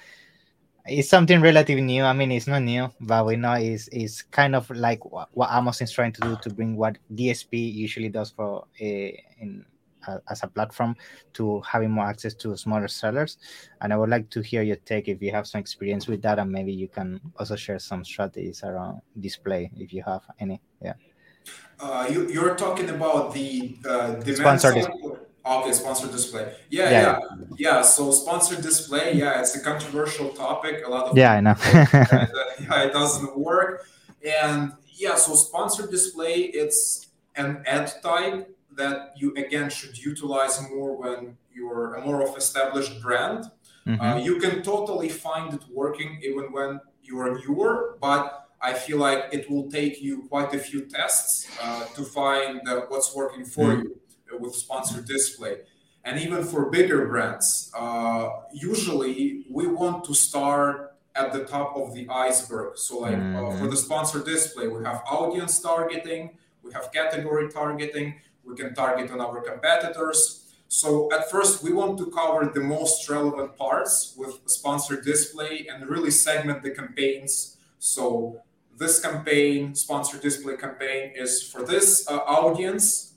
it's 0.86 1.08
something 1.08 1.40
relatively 1.40 1.82
new. 1.82 2.04
I 2.04 2.12
mean, 2.12 2.32
it's 2.32 2.46
not 2.46 2.62
new, 2.62 2.90
but 3.00 3.24
we 3.26 3.36
know 3.36 3.54
it's, 3.54 3.88
it's 3.88 4.22
kind 4.22 4.54
of 4.54 4.68
like 4.70 5.04
what, 5.04 5.28
what 5.32 5.50
Amazon 5.50 5.84
is 5.84 5.92
trying 5.92 6.12
to 6.12 6.20
do 6.20 6.36
to 6.42 6.50
bring 6.50 6.76
what 6.76 6.98
DSP 7.14 7.72
usually 7.72 8.08
does 8.08 8.30
for 8.30 8.66
a, 8.80 9.22
in 9.38 9.64
uh, 10.06 10.18
as 10.28 10.42
a 10.42 10.48
platform 10.48 10.96
to 11.34 11.60
having 11.60 11.90
more 11.90 12.06
access 12.06 12.34
to 12.34 12.56
smaller 12.56 12.88
sellers. 12.88 13.38
And 13.80 13.92
I 13.92 13.96
would 13.96 14.10
like 14.10 14.30
to 14.30 14.40
hear 14.40 14.62
your 14.62 14.76
take 14.76 15.08
if 15.08 15.22
you 15.22 15.30
have 15.32 15.46
some 15.46 15.60
experience 15.60 16.06
with 16.06 16.22
that, 16.22 16.38
and 16.38 16.50
maybe 16.50 16.72
you 16.72 16.88
can 16.88 17.20
also 17.38 17.56
share 17.56 17.78
some 17.78 18.04
strategies 18.04 18.62
around 18.62 19.00
display 19.20 19.70
if 19.76 19.92
you 19.92 20.02
have 20.04 20.22
any. 20.38 20.60
Yeah. 20.82 20.94
Uh, 21.80 22.06
you, 22.10 22.28
you're 22.28 22.54
talking 22.54 22.88
about 22.90 23.34
the 23.34 23.76
uh, 23.86 24.20
sponsor 24.20 24.72
display. 24.72 25.18
Okay, 25.46 25.72
sponsored 25.72 26.10
display. 26.10 26.54
Yeah, 26.70 26.90
yeah, 26.90 27.00
yeah, 27.00 27.18
yeah. 27.58 27.82
So 27.82 28.10
sponsored 28.12 28.62
display, 28.62 29.12
yeah, 29.14 29.40
it's 29.40 29.54
a 29.54 29.60
controversial 29.60 30.30
topic. 30.30 30.82
A 30.86 30.88
lot 30.88 31.08
of 31.08 31.18
yeah, 31.18 31.32
I 31.32 31.40
know. 31.40 31.54
yeah, 31.64 32.84
it 32.84 32.94
doesn't 32.94 33.38
work. 33.38 33.86
And 34.24 34.72
yeah, 34.94 35.16
so 35.16 35.34
sponsored 35.34 35.90
display, 35.90 36.44
it's 36.44 37.08
an 37.36 37.62
ad 37.66 37.92
type 38.02 38.53
that 38.76 39.14
you 39.16 39.34
again 39.34 39.70
should 39.70 39.96
utilize 39.98 40.60
more 40.70 40.96
when 40.96 41.36
you're 41.52 41.94
a 41.94 42.04
more 42.04 42.22
of 42.26 42.36
established 42.36 43.00
brand. 43.00 43.44
Mm-hmm. 43.86 44.00
Uh, 44.00 44.16
you 44.16 44.38
can 44.38 44.62
totally 44.62 45.08
find 45.08 45.54
it 45.54 45.62
working 45.70 46.18
even 46.22 46.52
when 46.52 46.80
you're 47.02 47.38
newer, 47.38 47.96
but 48.00 48.48
I 48.60 48.72
feel 48.72 48.98
like 48.98 49.28
it 49.32 49.50
will 49.50 49.70
take 49.70 50.00
you 50.02 50.22
quite 50.28 50.54
a 50.54 50.58
few 50.58 50.86
tests 50.86 51.46
uh, 51.62 51.84
to 51.96 52.02
find 52.02 52.66
uh, 52.66 52.82
what's 52.88 53.14
working 53.14 53.44
for 53.44 53.66
mm-hmm. 53.66 53.82
you 53.82 54.38
with 54.40 54.54
sponsored 54.54 55.06
display. 55.06 55.58
And 56.04 56.20
even 56.20 56.44
for 56.44 56.70
bigger 56.70 57.06
brands, 57.06 57.70
uh, 57.74 58.28
usually 58.52 59.44
we 59.50 59.66
want 59.66 60.04
to 60.04 60.14
start 60.14 60.94
at 61.14 61.32
the 61.32 61.44
top 61.44 61.76
of 61.76 61.94
the 61.94 62.08
iceberg. 62.08 62.76
So, 62.76 62.98
like 62.98 63.16
mm-hmm. 63.16 63.36
uh, 63.36 63.56
for 63.58 63.68
the 63.68 63.76
sponsored 63.76 64.24
display, 64.24 64.68
we 64.68 64.82
have 64.84 65.02
audience 65.06 65.60
targeting, 65.60 66.36
we 66.62 66.72
have 66.72 66.92
category 66.92 67.50
targeting, 67.50 68.14
we 68.46 68.54
can 68.54 68.74
target 68.74 69.10
on 69.10 69.20
our 69.20 69.40
competitors. 69.40 70.40
So, 70.68 71.08
at 71.12 71.30
first, 71.30 71.62
we 71.62 71.72
want 71.72 71.98
to 71.98 72.06
cover 72.10 72.50
the 72.52 72.60
most 72.60 73.08
relevant 73.08 73.56
parts 73.56 74.14
with 74.16 74.40
sponsored 74.46 75.04
display 75.04 75.66
and 75.70 75.88
really 75.88 76.10
segment 76.10 76.62
the 76.62 76.70
campaigns. 76.70 77.56
So, 77.78 78.40
this 78.76 79.00
campaign, 79.00 79.74
sponsored 79.74 80.20
display 80.20 80.56
campaign, 80.56 81.12
is 81.14 81.42
for 81.42 81.62
this 81.64 82.08
uh, 82.08 82.16
audience 82.26 83.14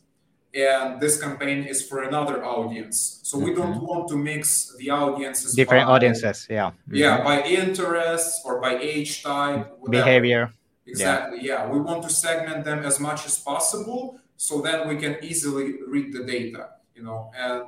and 0.54 1.00
this 1.00 1.22
campaign 1.22 1.64
is 1.64 1.88
for 1.88 2.04
another 2.04 2.44
audience. 2.44 3.20
So 3.24 3.38
we 3.38 3.52
mm-hmm. 3.52 3.62
don't 3.62 3.82
want 3.82 4.08
to 4.10 4.18
mix 4.18 4.76
the 4.78 4.90
audiences. 4.90 5.54
Different 5.54 5.88
by, 5.88 5.94
audiences, 5.94 6.48
yeah. 6.50 6.72
Mm-hmm. 6.72 6.96
Yeah, 6.96 7.24
by 7.24 7.44
interest 7.44 8.42
or 8.46 8.60
by 8.60 8.78
age 8.78 9.24
type, 9.24 9.78
whatever. 9.80 10.04
behavior. 10.04 10.54
Exactly. 10.86 11.40
Yeah. 11.42 11.66
yeah, 11.66 11.70
we 11.70 11.80
want 11.80 12.04
to 12.04 12.10
segment 12.10 12.64
them 12.64 12.80
as 12.80 13.00
much 13.00 13.26
as 13.26 13.38
possible, 13.38 14.20
so 14.38 14.62
then 14.62 14.88
we 14.88 14.96
can 14.96 15.18
easily 15.22 15.76
read 15.88 16.14
the 16.14 16.24
data. 16.24 16.70
You 16.96 17.04
know, 17.04 17.32
and 17.38 17.66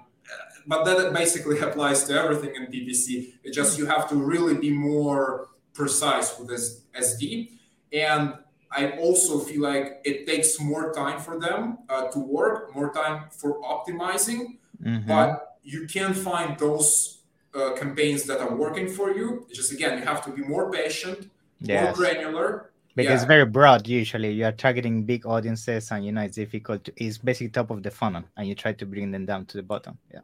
but 0.65 0.85
that 0.85 1.13
basically 1.13 1.59
applies 1.67 2.03
to 2.05 2.13
everything 2.13 2.55
in 2.55 2.67
PPC. 2.67 3.33
It's 3.43 3.55
just 3.55 3.77
you 3.77 3.85
have 3.85 4.07
to 4.09 4.15
really 4.15 4.55
be 4.55 4.71
more 4.71 5.49
precise 5.73 6.37
with 6.37 6.49
this 6.49 6.81
SD 6.93 7.59
and 7.91 8.33
I 8.71 8.91
also 8.91 9.39
feel 9.39 9.61
like 9.61 10.01
it 10.03 10.27
takes 10.27 10.59
more 10.59 10.93
time 10.93 11.19
for 11.19 11.39
them 11.39 11.79
uh, 11.89 12.07
to 12.09 12.19
work, 12.19 12.75
more 12.75 12.93
time 12.93 13.25
for 13.31 13.59
optimizing, 13.61 14.57
mm-hmm. 14.83 15.07
but 15.07 15.57
you 15.63 15.87
can 15.87 16.13
find 16.13 16.57
those 16.59 17.21
uh, 17.55 17.73
campaigns 17.73 18.23
that 18.25 18.39
are 18.39 18.55
working 18.55 18.87
for 18.87 19.11
you. 19.11 19.47
Just 19.51 19.71
again, 19.71 19.97
you 19.97 20.05
have 20.05 20.23
to 20.25 20.31
be 20.31 20.43
more 20.43 20.71
patient, 20.71 21.29
yes. 21.59 21.83
more 21.83 21.93
granular. 21.93 22.71
Because 22.95 23.09
yeah. 23.09 23.15
it's 23.15 23.25
very 23.25 23.45
broad 23.45 23.87
usually. 23.87 24.31
You 24.31 24.45
are 24.45 24.51
targeting 24.51 25.03
big 25.03 25.25
audiences 25.25 25.91
and 25.91 26.05
you 26.05 26.11
know 26.11 26.21
it's 26.21 26.35
difficult 26.35 26.83
to, 26.85 26.93
it's 26.97 27.17
basically 27.17 27.49
top 27.49 27.69
of 27.71 27.83
the 27.83 27.91
funnel 27.91 28.23
and 28.35 28.47
you 28.47 28.55
try 28.55 28.73
to 28.73 28.85
bring 28.85 29.11
them 29.11 29.25
down 29.25 29.45
to 29.47 29.57
the 29.57 29.63
bottom. 29.63 29.97
Yeah. 30.13 30.21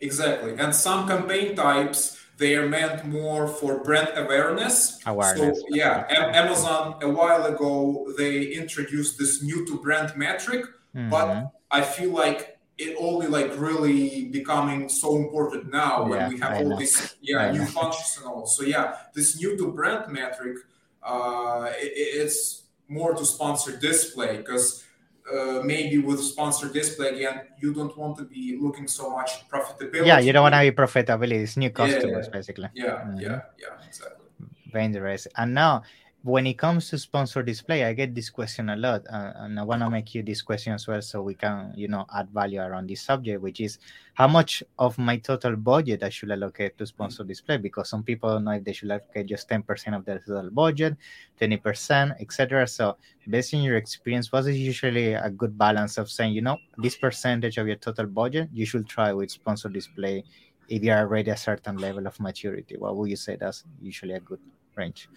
Exactly. 0.00 0.56
And 0.58 0.74
some 0.74 1.08
campaign 1.08 1.56
types 1.56 2.22
they 2.38 2.54
are 2.54 2.68
meant 2.68 3.06
more 3.06 3.48
for 3.48 3.82
brand 3.82 4.10
awareness. 4.16 5.00
Awareness. 5.06 5.58
So, 5.58 5.66
yeah, 5.70 6.04
Amazon 6.10 6.98
a 7.02 7.08
while 7.08 7.44
ago 7.46 8.12
they 8.18 8.42
introduced 8.44 9.18
this 9.18 9.42
new 9.42 9.66
to 9.66 9.78
brand 9.78 10.16
metric, 10.16 10.66
mm-hmm. 10.94 11.08
but 11.08 11.50
I 11.70 11.82
feel 11.82 12.10
like 12.10 12.58
it 12.78 12.94
only 13.00 13.26
like 13.26 13.58
really 13.58 14.26
becoming 14.26 14.88
so 14.88 15.16
important 15.16 15.72
now 15.72 16.04
when 16.04 16.20
yeah, 16.20 16.28
we 16.28 16.38
have 16.38 16.52
I 16.52 16.58
all 16.58 16.68
know. 16.68 16.78
these 16.78 17.16
yeah 17.22 17.50
new 17.50 17.64
functions 17.64 18.18
and 18.18 18.26
all. 18.26 18.46
So 18.46 18.64
yeah, 18.64 18.96
this 19.14 19.40
new 19.40 19.56
to 19.56 19.72
brand 19.72 20.12
metric, 20.12 20.58
uh, 21.06 21.70
it, 21.78 21.92
it's 21.94 22.64
more 22.88 23.14
to 23.14 23.24
sponsor 23.24 23.76
display 23.76 24.36
because 24.38 24.84
uh, 25.32 25.60
maybe 25.64 25.98
with 25.98 26.20
sponsored 26.20 26.72
display 26.72 27.08
again, 27.16 27.40
you 27.58 27.72
don't 27.74 27.96
want 27.96 28.16
to 28.16 28.24
be 28.24 28.58
looking 28.60 28.86
so 28.86 29.10
much 29.10 29.48
profitability. 29.48 30.06
Yeah, 30.06 30.18
you 30.18 30.32
don't 30.32 30.42
want 30.42 30.54
to 30.54 30.60
be 30.60 30.70
profitability. 30.70 31.42
It's 31.42 31.56
new 31.56 31.70
customers, 31.70 32.26
yeah, 32.26 32.32
basically. 32.32 32.68
Yeah, 32.74 32.84
mm-hmm. 32.84 33.20
yeah, 33.20 33.40
yeah, 33.58 33.86
exactly. 33.86 34.26
Very 34.72 34.84
interesting. 34.84 35.32
And 35.36 35.54
now, 35.54 35.82
when 36.26 36.44
it 36.44 36.58
comes 36.58 36.90
to 36.90 36.98
sponsor 36.98 37.40
display, 37.40 37.84
I 37.84 37.92
get 37.92 38.12
this 38.12 38.30
question 38.30 38.70
a 38.70 38.76
lot, 38.76 39.06
uh, 39.08 39.32
and 39.36 39.60
I 39.60 39.62
want 39.62 39.82
to 39.82 39.88
make 39.88 40.12
you 40.12 40.24
this 40.24 40.42
question 40.42 40.72
as 40.72 40.84
well, 40.88 41.00
so 41.00 41.22
we 41.22 41.34
can, 41.34 41.72
you 41.76 41.86
know, 41.86 42.04
add 42.12 42.30
value 42.30 42.60
around 42.60 42.90
this 42.90 43.02
subject, 43.02 43.40
which 43.40 43.60
is 43.60 43.78
how 44.14 44.26
much 44.26 44.60
of 44.76 44.98
my 44.98 45.18
total 45.18 45.54
budget 45.54 46.02
I 46.02 46.08
should 46.08 46.32
allocate 46.32 46.76
to 46.78 46.86
sponsor 46.86 47.22
display? 47.22 47.58
Because 47.58 47.88
some 47.88 48.02
people 48.02 48.28
don't 48.30 48.42
know 48.42 48.50
if 48.50 48.64
they 48.64 48.72
should 48.72 48.90
allocate 48.90 49.26
just 49.26 49.48
ten 49.48 49.62
percent 49.62 49.94
of 49.94 50.04
their 50.04 50.18
total 50.18 50.50
budget, 50.50 50.96
twenty 51.38 51.58
percent, 51.58 52.14
etc. 52.18 52.66
So, 52.66 52.96
based 53.28 53.54
on 53.54 53.62
your 53.62 53.76
experience, 53.76 54.32
what 54.32 54.46
is 54.46 54.58
usually 54.58 55.12
a 55.12 55.30
good 55.30 55.56
balance 55.56 55.96
of 55.96 56.10
saying, 56.10 56.34
you 56.34 56.42
know, 56.42 56.58
this 56.78 56.96
percentage 56.96 57.56
of 57.56 57.68
your 57.68 57.76
total 57.76 58.06
budget 58.06 58.48
you 58.52 58.66
should 58.66 58.88
try 58.88 59.12
with 59.12 59.30
sponsor 59.30 59.68
display 59.68 60.24
if 60.68 60.82
you 60.82 60.90
are 60.90 61.06
already 61.06 61.30
a 61.30 61.36
certain 61.36 61.76
level 61.76 62.04
of 62.04 62.18
maturity? 62.18 62.76
What 62.76 62.96
would 62.96 63.10
you 63.10 63.16
say 63.16 63.36
that's 63.36 63.62
usually 63.80 64.14
a 64.14 64.20
good 64.20 64.40
range? 64.74 65.08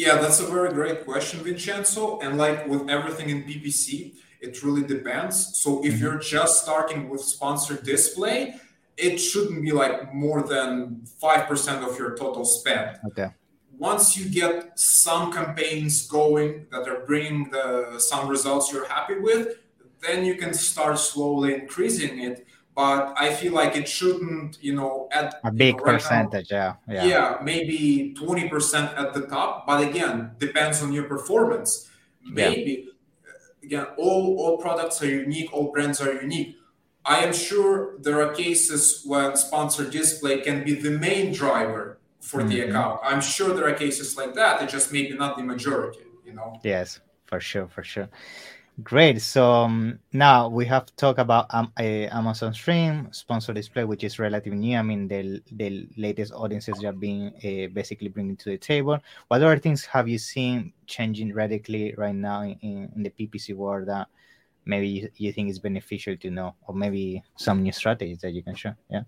Yeah, 0.00 0.16
that's 0.16 0.40
a 0.40 0.46
very 0.46 0.72
great 0.72 1.04
question, 1.04 1.40
Vincenzo. 1.40 2.20
And 2.20 2.38
like 2.38 2.66
with 2.66 2.88
everything 2.88 3.28
in 3.28 3.42
PPC, 3.42 4.14
it 4.40 4.62
really 4.62 4.82
depends. 4.82 5.58
So 5.62 5.84
if 5.84 5.92
mm-hmm. 5.92 6.02
you're 6.02 6.18
just 6.18 6.62
starting 6.62 7.10
with 7.10 7.20
sponsored 7.20 7.82
display, 7.82 8.54
it 8.96 9.18
shouldn't 9.18 9.60
be 9.62 9.72
like 9.72 10.14
more 10.14 10.42
than 10.42 11.02
5% 11.22 11.86
of 11.86 11.98
your 11.98 12.16
total 12.16 12.46
spend. 12.46 12.98
Okay. 13.08 13.28
Once 13.76 14.16
you 14.16 14.24
get 14.30 14.78
some 14.78 15.30
campaigns 15.34 16.06
going 16.08 16.66
that 16.70 16.88
are 16.88 17.00
bringing 17.00 17.50
the 17.50 17.98
some 17.98 18.26
results 18.26 18.72
you're 18.72 18.88
happy 18.88 19.18
with, 19.18 19.58
then 20.00 20.24
you 20.24 20.36
can 20.36 20.54
start 20.54 20.98
slowly 20.98 21.52
increasing 21.52 22.20
it 22.20 22.46
but 22.74 23.14
I 23.16 23.34
feel 23.34 23.52
like 23.52 23.76
it 23.76 23.88
shouldn't, 23.88 24.62
you 24.62 24.74
know, 24.74 25.08
at 25.12 25.40
a 25.44 25.52
big 25.52 25.74
you 25.74 25.80
know, 25.80 25.84
right 25.84 25.92
percentage, 25.94 26.50
now, 26.50 26.78
yeah, 26.88 26.94
yeah, 26.94 27.04
yeah, 27.04 27.38
maybe 27.42 28.14
twenty 28.14 28.48
percent 28.48 28.96
at 28.96 29.12
the 29.14 29.26
top. 29.26 29.66
But 29.66 29.86
again, 29.88 30.32
depends 30.38 30.82
on 30.82 30.92
your 30.92 31.04
performance. 31.04 31.88
Maybe 32.22 32.88
yeah. 33.22 33.30
again, 33.64 33.86
all 33.98 34.36
all 34.38 34.58
products 34.58 35.02
are 35.02 35.10
unique, 35.10 35.52
all 35.52 35.72
brands 35.72 36.00
are 36.00 36.14
unique. 36.20 36.56
I 37.04 37.24
am 37.24 37.32
sure 37.32 37.98
there 37.98 38.20
are 38.22 38.32
cases 38.34 39.02
when 39.06 39.34
sponsored 39.36 39.90
display 39.90 40.40
can 40.42 40.64
be 40.64 40.74
the 40.74 40.90
main 40.90 41.32
driver 41.32 41.98
for 42.20 42.40
mm-hmm. 42.40 42.48
the 42.50 42.60
account. 42.60 43.00
I'm 43.02 43.20
sure 43.20 43.54
there 43.54 43.66
are 43.66 43.74
cases 43.74 44.16
like 44.16 44.34
that. 44.34 44.62
It 44.62 44.68
just 44.68 44.92
maybe 44.92 45.16
not 45.16 45.36
the 45.36 45.42
majority, 45.42 46.04
you 46.24 46.34
know. 46.34 46.60
Yes, 46.62 47.00
for 47.26 47.40
sure, 47.40 47.68
for 47.68 47.82
sure. 47.82 48.08
Great. 48.84 49.20
So 49.20 49.50
um, 49.50 49.98
now 50.12 50.48
we 50.48 50.64
have 50.66 50.94
talked 50.94 51.18
about 51.18 51.46
um, 51.50 51.72
Amazon 51.76 52.54
Stream 52.54 53.08
sponsor 53.10 53.52
display, 53.52 53.84
which 53.84 54.04
is 54.04 54.20
relatively 54.20 54.58
new. 54.58 54.78
I 54.78 54.82
mean, 54.82 55.08
the 55.08 55.42
the 55.50 55.88
latest 55.96 56.32
audiences 56.32 56.84
are 56.84 56.92
being 56.92 57.34
uh, 57.38 57.72
basically 57.74 58.08
bringing 58.08 58.36
to 58.36 58.50
the 58.50 58.58
table. 58.58 58.98
What 59.26 59.42
other 59.42 59.58
things 59.58 59.84
have 59.86 60.08
you 60.08 60.18
seen 60.18 60.72
changing 60.86 61.34
radically 61.34 61.94
right 61.98 62.14
now 62.14 62.42
in, 62.42 62.92
in 62.94 63.02
the 63.02 63.10
PPC 63.10 63.54
world 63.56 63.88
that 63.88 64.06
maybe 64.66 64.88
you, 64.88 65.10
you 65.16 65.32
think 65.32 65.50
is 65.50 65.58
beneficial 65.58 66.16
to 66.18 66.30
know, 66.30 66.54
or 66.68 66.74
maybe 66.74 67.24
some 67.36 67.62
new 67.62 67.72
strategies 67.72 68.20
that 68.20 68.30
you 68.30 68.42
can 68.42 68.54
share? 68.54 68.76
Yeah. 68.88 69.02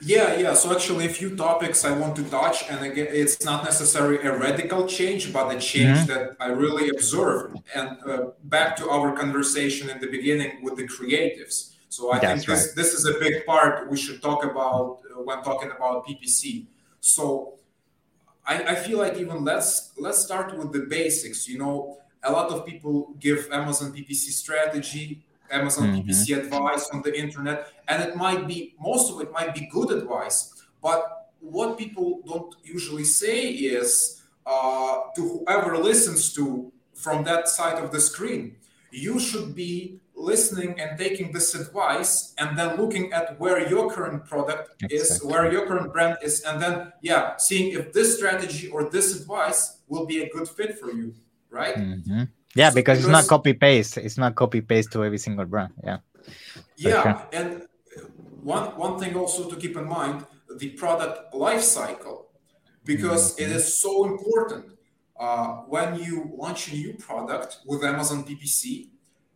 Yeah, 0.00 0.36
yeah. 0.36 0.54
So 0.54 0.74
actually, 0.74 1.06
a 1.06 1.08
few 1.08 1.36
topics 1.36 1.84
I 1.84 1.92
want 1.92 2.16
to 2.16 2.24
touch, 2.24 2.68
and 2.70 2.84
again, 2.84 3.08
it's 3.10 3.44
not 3.44 3.64
necessarily 3.64 4.18
a 4.18 4.36
radical 4.36 4.86
change, 4.86 5.32
but 5.32 5.54
a 5.54 5.58
change 5.58 5.98
mm-hmm. 5.98 6.12
that 6.12 6.36
I 6.40 6.48
really 6.48 6.88
observed. 6.90 7.58
And 7.74 7.98
uh, 8.06 8.30
back 8.44 8.76
to 8.76 8.90
our 8.90 9.12
conversation 9.16 9.90
in 9.90 10.00
the 10.00 10.08
beginning 10.08 10.62
with 10.62 10.76
the 10.76 10.86
creatives. 10.86 11.74
So 11.88 12.12
I 12.12 12.18
That's 12.18 12.44
think 12.44 12.46
this 12.46 12.66
right. 12.66 12.76
this 12.76 12.92
is 12.92 13.06
a 13.06 13.18
big 13.20 13.46
part 13.46 13.88
we 13.88 13.96
should 13.96 14.20
talk 14.20 14.44
about 14.44 15.00
uh, 15.10 15.22
when 15.22 15.42
talking 15.42 15.70
about 15.70 16.06
PPC. 16.06 16.66
So 17.00 17.54
I, 18.46 18.54
I 18.72 18.74
feel 18.74 18.98
like 18.98 19.16
even 19.16 19.44
let's 19.44 19.92
let's 19.96 20.18
start 20.18 20.56
with 20.58 20.72
the 20.72 20.80
basics. 20.80 21.48
You 21.48 21.58
know, 21.58 21.98
a 22.22 22.32
lot 22.32 22.50
of 22.50 22.66
people 22.66 23.14
give 23.20 23.48
Amazon 23.52 23.92
PPC 23.92 24.32
strategy 24.32 25.22
Amazon 25.50 25.88
mm-hmm. 25.88 26.08
PPC 26.08 26.36
advice 26.36 26.88
on 26.90 27.02
the 27.02 27.16
internet, 27.16 27.68
and 27.88 28.02
it 28.02 28.16
might 28.16 28.46
be 28.46 28.74
most 28.80 29.12
of 29.12 29.20
it 29.20 29.30
might 29.32 29.54
be 29.54 29.68
good 29.72 29.90
advice. 29.90 30.64
But 30.82 31.30
what 31.40 31.78
people 31.78 32.20
don't 32.26 32.54
usually 32.62 33.04
say 33.04 33.48
is 33.48 34.22
uh, 34.46 35.00
to 35.16 35.22
whoever 35.22 35.76
listens 35.78 36.32
to 36.34 36.72
from 36.94 37.24
that 37.24 37.48
side 37.48 37.82
of 37.82 37.92
the 37.92 38.00
screen, 38.00 38.56
you 38.90 39.18
should 39.18 39.54
be 39.54 40.00
listening 40.16 40.80
and 40.80 40.98
taking 40.98 41.32
this 41.32 41.54
advice 41.54 42.34
and 42.38 42.56
then 42.58 42.76
looking 42.76 43.12
at 43.12 43.38
where 43.40 43.68
your 43.68 43.90
current 43.90 44.24
product 44.24 44.82
exactly. 44.82 44.96
is 44.96 45.24
where 45.24 45.52
your 45.52 45.66
current 45.66 45.92
brand 45.92 46.16
is 46.22 46.42
and 46.42 46.62
then 46.62 46.92
yeah 47.02 47.36
seeing 47.36 47.72
if 47.72 47.92
this 47.92 48.16
strategy 48.16 48.68
or 48.68 48.88
this 48.90 49.20
advice 49.20 49.78
will 49.88 50.06
be 50.06 50.22
a 50.22 50.28
good 50.30 50.48
fit 50.48 50.78
for 50.78 50.92
you 50.92 51.12
right 51.50 51.76
mm-hmm. 51.76 52.22
Yeah, 52.54 52.70
so 52.70 52.74
because, 52.74 52.98
it's 52.98 53.08
not 53.08 53.26
copy 53.26 53.52
paste. 53.52 53.98
It's 53.98 54.18
not 54.18 54.34
copy 54.34 54.60
paste 54.60 54.92
to 54.92 55.04
every 55.04 55.18
single 55.18 55.44
brand. 55.44 55.72
Yeah. 55.82 55.98
Yeah, 56.76 57.02
sure. 57.02 57.28
and 57.32 57.62
one 58.42 58.76
one 58.76 58.98
thing 58.98 59.14
also 59.16 59.48
to 59.48 59.56
keep 59.56 59.76
in 59.76 59.88
mind 59.88 60.24
the 60.58 60.70
product 60.70 61.34
life 61.34 61.62
cycle 61.62 62.28
because 62.84 63.34
mm-hmm. 63.34 63.50
it 63.50 63.56
is 63.56 63.76
so 63.82 64.04
important. 64.04 64.66
Uh, 65.18 65.62
when 65.68 65.98
you 65.98 66.30
launch 66.36 66.72
a 66.72 66.74
new 66.74 66.92
product 66.94 67.58
with 67.66 67.84
Amazon 67.84 68.24
PPC, 68.24 68.88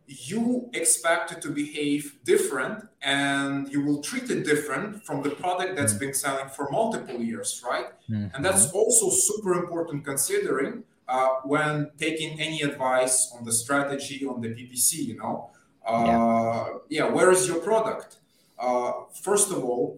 you 0.07 0.69
expect 0.73 1.31
it 1.31 1.41
to 1.41 1.49
behave 1.49 2.17
different 2.25 2.83
and 3.01 3.71
you 3.71 3.85
will 3.85 4.01
treat 4.01 4.29
it 4.29 4.43
different 4.43 5.05
from 5.05 5.21
the 5.21 5.29
product 5.29 5.75
that's 5.77 5.93
mm-hmm. 5.93 6.05
been 6.05 6.13
selling 6.13 6.49
for 6.49 6.69
multiple 6.69 7.21
years, 7.21 7.63
right? 7.65 7.87
Mm-hmm. 8.09 8.35
And 8.35 8.43
that's 8.43 8.71
also 8.71 9.09
super 9.09 9.53
important 9.53 10.03
considering 10.03 10.83
uh, 11.09 11.29
when 11.43 11.89
taking 11.97 12.39
any 12.39 12.61
advice 12.61 13.33
on 13.35 13.43
the 13.43 13.51
strategy 13.51 14.25
on 14.25 14.41
the 14.41 14.49
PPC, 14.49 14.93
you 15.07 15.17
know, 15.17 15.49
uh, 15.85 16.03
yeah. 16.05 16.67
yeah. 16.89 17.09
where 17.09 17.31
is 17.31 17.47
your 17.47 17.59
product? 17.59 18.17
Uh, 18.59 18.91
first 19.23 19.51
of 19.51 19.63
all, 19.63 19.97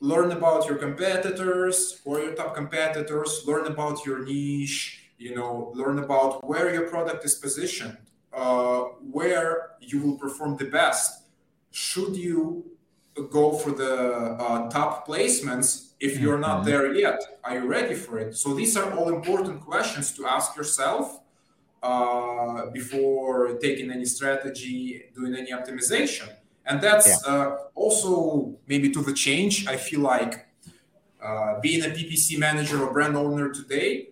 learn 0.00 0.32
about 0.32 0.66
your 0.66 0.76
competitors 0.76 2.00
or 2.04 2.20
your 2.20 2.34
top 2.34 2.54
competitors, 2.54 3.42
learn 3.46 3.66
about 3.66 4.06
your 4.06 4.24
niche, 4.24 5.10
you 5.18 5.34
know, 5.34 5.72
learn 5.74 5.98
about 5.98 6.42
where 6.48 6.72
your 6.72 6.88
product 6.88 7.24
is 7.24 7.34
positioned, 7.34 7.98
uh, 8.32 8.80
where 9.18 9.72
you 9.80 10.00
will 10.00 10.16
perform 10.16 10.56
the 10.56 10.64
best. 10.64 11.24
Should 11.70 12.16
you 12.16 12.64
go 13.30 13.52
for 13.52 13.72
the 13.72 13.94
uh, 14.40 14.70
top 14.70 15.06
placements 15.06 15.89
if 16.00 16.18
you're 16.18 16.38
not 16.38 16.58
mm-hmm. 16.58 16.70
there 16.70 16.94
yet 16.94 17.20
are 17.44 17.54
you 17.58 17.66
ready 17.66 17.94
for 17.94 18.18
it 18.18 18.34
so 18.34 18.54
these 18.54 18.76
are 18.76 18.92
all 18.94 19.08
important 19.08 19.60
questions 19.60 20.12
to 20.12 20.26
ask 20.26 20.56
yourself 20.56 21.20
uh, 21.82 22.66
before 22.72 23.56
taking 23.58 23.90
any 23.90 24.04
strategy 24.04 25.04
doing 25.14 25.34
any 25.34 25.52
optimization 25.52 26.28
and 26.66 26.80
that's 26.80 27.08
yeah. 27.08 27.32
uh, 27.32 27.56
also 27.74 28.56
maybe 28.66 28.90
to 28.90 29.02
the 29.02 29.12
change 29.12 29.66
i 29.66 29.76
feel 29.76 30.00
like 30.00 30.46
uh, 31.22 31.60
being 31.60 31.82
a 31.84 31.88
ppc 31.88 32.38
manager 32.38 32.82
or 32.82 32.92
brand 32.92 33.16
owner 33.16 33.50
today 33.50 34.08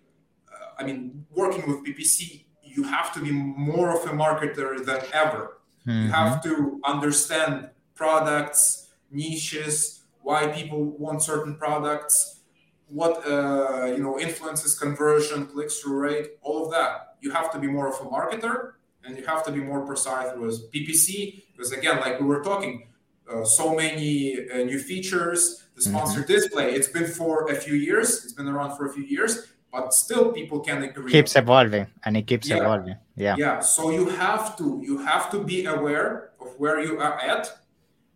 uh, 0.51 0.81
i 0.81 0.83
mean 0.83 1.25
working 1.31 1.67
with 1.67 1.83
ppc 1.85 2.45
you 2.63 2.83
have 2.83 3.11
to 3.13 3.19
be 3.19 3.31
more 3.31 3.89
of 3.95 4.07
a 4.09 4.13
marketer 4.13 4.85
than 4.85 5.01
ever 5.11 5.57
mm-hmm. 5.87 6.05
you 6.05 6.11
have 6.11 6.41
to 6.43 6.79
understand 6.85 7.69
products 7.95 8.89
niches 9.11 9.98
why 10.21 10.47
people 10.47 10.85
want 10.85 11.21
certain 11.23 11.55
products, 11.55 12.41
what 12.87 13.25
uh, 13.27 13.85
you 13.95 14.03
know 14.03 14.19
influences 14.19 14.77
conversion, 14.77 15.45
click-through 15.47 15.97
rate, 15.97 16.27
all 16.41 16.65
of 16.65 16.71
that. 16.71 17.15
You 17.21 17.31
have 17.31 17.51
to 17.51 17.59
be 17.59 17.67
more 17.67 17.87
of 17.87 17.95
a 17.95 18.09
marketer, 18.09 18.73
and 19.03 19.17
you 19.17 19.25
have 19.25 19.43
to 19.45 19.51
be 19.51 19.59
more 19.59 19.85
precise 19.85 20.35
with 20.37 20.71
PPC 20.71 21.43
because 21.51 21.71
again, 21.71 21.99
like 21.99 22.19
we 22.19 22.25
were 22.25 22.43
talking, 22.43 22.87
uh, 23.29 23.43
so 23.43 23.75
many 23.75 24.49
uh, 24.49 24.57
new 24.57 24.79
features. 24.79 25.65
The 25.75 25.83
sponsored 25.83 26.23
mm-hmm. 26.23 26.33
display, 26.33 26.73
it's 26.73 26.89
been 26.89 27.07
for 27.07 27.51
a 27.51 27.55
few 27.55 27.75
years. 27.75 28.25
It's 28.25 28.33
been 28.33 28.47
around 28.47 28.75
for 28.75 28.87
a 28.87 28.91
few 28.91 29.03
years, 29.03 29.47
but 29.71 29.93
still 29.93 30.33
people 30.33 30.59
can 30.59 30.83
agree. 30.83 31.11
Keeps 31.11 31.37
evolving, 31.37 31.87
and 32.03 32.17
it 32.17 32.27
keeps 32.27 32.49
yeah. 32.49 32.57
evolving. 32.57 32.95
Yeah. 33.15 33.35
Yeah. 33.37 33.59
So 33.59 33.91
you 33.91 34.09
have 34.09 34.57
to 34.57 34.81
you 34.83 34.97
have 34.97 35.31
to 35.31 35.43
be 35.43 35.65
aware 35.65 36.31
of 36.41 36.47
where 36.57 36.79
you 36.81 36.99
are 36.99 37.17
at 37.19 37.59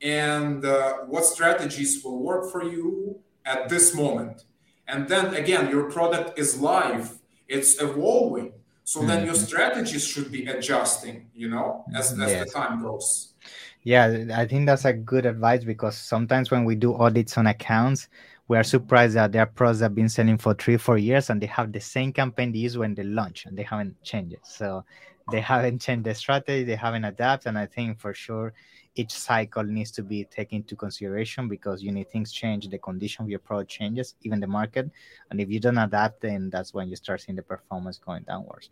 and 0.04 0.66
uh, 0.66 0.98
what 1.08 1.26
strategies 1.26 2.04
will 2.04 2.20
work 2.20 2.52
for 2.52 2.63
you 2.63 3.18
at 3.46 3.70
this 3.70 3.96
moment. 3.96 4.44
And 4.88 5.08
then 5.08 5.34
again, 5.34 5.70
your 5.70 5.89
product 5.89 6.38
is 6.38 6.60
live, 6.60 7.18
it's 7.48 7.82
evolving. 7.82 8.52
So 8.84 9.00
mm-hmm. 9.00 9.08
then 9.08 9.26
your 9.26 9.34
mm-hmm. 9.34 9.44
strategies 9.46 10.06
should 10.06 10.30
be 10.32 10.46
adjusting, 10.46 11.30
you 11.34 11.50
know, 11.50 11.86
as, 11.96 12.12
as 12.12 12.32
yes. 12.32 12.46
the 12.46 12.52
time 12.52 12.82
goes. 12.82 13.34
Yeah, 13.84 14.26
I 14.36 14.46
think 14.46 14.66
that's 14.66 14.86
a 14.86 14.94
good 14.94 15.26
advice 15.26 15.63
because 15.63 15.98
sometimes 15.98 16.52
when 16.52 16.66
we 16.66 16.76
do 16.76 16.96
audits 16.96 17.38
on 17.38 17.48
accounts, 17.48 18.08
we 18.48 18.58
are 18.58 18.63
surprised 18.63 19.16
that 19.16 19.32
their 19.32 19.46
products 19.46 19.80
have 19.82 19.96
been 19.96 20.10
selling 20.10 20.38
for 20.38 20.54
three, 20.54 20.78
four 20.78 20.98
years 20.98 21.30
and 21.30 21.42
they 21.42 21.48
have 21.48 21.72
the 21.72 21.80
same 21.80 22.12
campaign 22.12 22.52
they 22.52 22.60
use 22.60 22.78
when 22.78 22.94
they 22.94 23.04
launch 23.04 23.46
and 23.46 23.58
they 23.58 23.63
haven't 23.63 24.02
changed 24.04 24.34
it. 24.34 24.42
So 24.44 24.84
they 25.32 25.42
haven't 25.42 25.80
changed 25.80 26.06
the 26.06 26.14
strategy, 26.14 26.64
they 26.64 26.76
haven't 26.76 27.06
adapted, 27.06 27.50
and 27.50 27.58
I 27.58 27.66
think 27.66 28.00
for 28.00 28.14
sure 28.14 28.54
each 28.96 29.12
cycle 29.12 29.64
needs 29.64 29.92
to 29.92 30.04
be 30.04 30.24
taken 30.26 30.58
into 30.58 30.76
consideration 30.76 31.48
because 31.48 31.82
you 31.82 31.92
need 31.92 32.12
things 32.12 32.32
change, 32.32 32.68
the 32.68 32.78
condition 32.78 33.24
of 33.24 33.30
your 33.30 33.40
product 33.40 33.72
changes, 33.72 34.16
even 34.22 34.40
the 34.40 34.48
market, 34.48 34.90
and 35.32 35.40
if 35.40 35.50
you 35.50 35.60
don't 35.60 35.78
adapt, 35.78 36.22
then 36.22 36.50
that's 36.50 36.74
when 36.74 36.90
you 36.90 36.96
start 36.96 37.22
seeing 37.22 37.36
the 37.36 37.42
performance 37.42 37.98
going 37.98 38.24
downwards. 38.24 38.70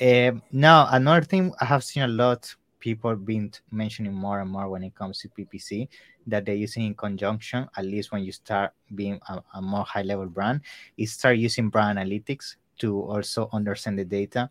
Uh, 0.00 0.32
now, 0.50 0.88
another 0.90 1.24
thing 1.24 1.52
I 1.60 1.64
have 1.64 1.84
seen 1.84 2.02
a 2.02 2.08
lot 2.08 2.54
people 2.84 3.16
been 3.16 3.50
mentioning 3.70 4.12
more 4.12 4.40
and 4.40 4.50
more 4.50 4.68
when 4.68 4.82
it 4.82 4.94
comes 4.94 5.18
to 5.18 5.28
PPC 5.28 5.88
that 6.26 6.44
they're 6.44 6.54
using 6.54 6.84
in 6.84 6.94
conjunction, 6.94 7.66
at 7.78 7.84
least 7.86 8.12
when 8.12 8.22
you 8.22 8.30
start 8.30 8.72
being 8.94 9.18
a, 9.28 9.40
a 9.54 9.62
more 9.62 9.84
high 9.84 10.02
level 10.02 10.26
brand, 10.26 10.60
is 10.98 11.14
start 11.14 11.38
using 11.38 11.70
brand 11.70 11.98
analytics 11.98 12.56
to 12.78 13.00
also 13.00 13.48
understand 13.52 13.98
the 13.98 14.04
data 14.04 14.50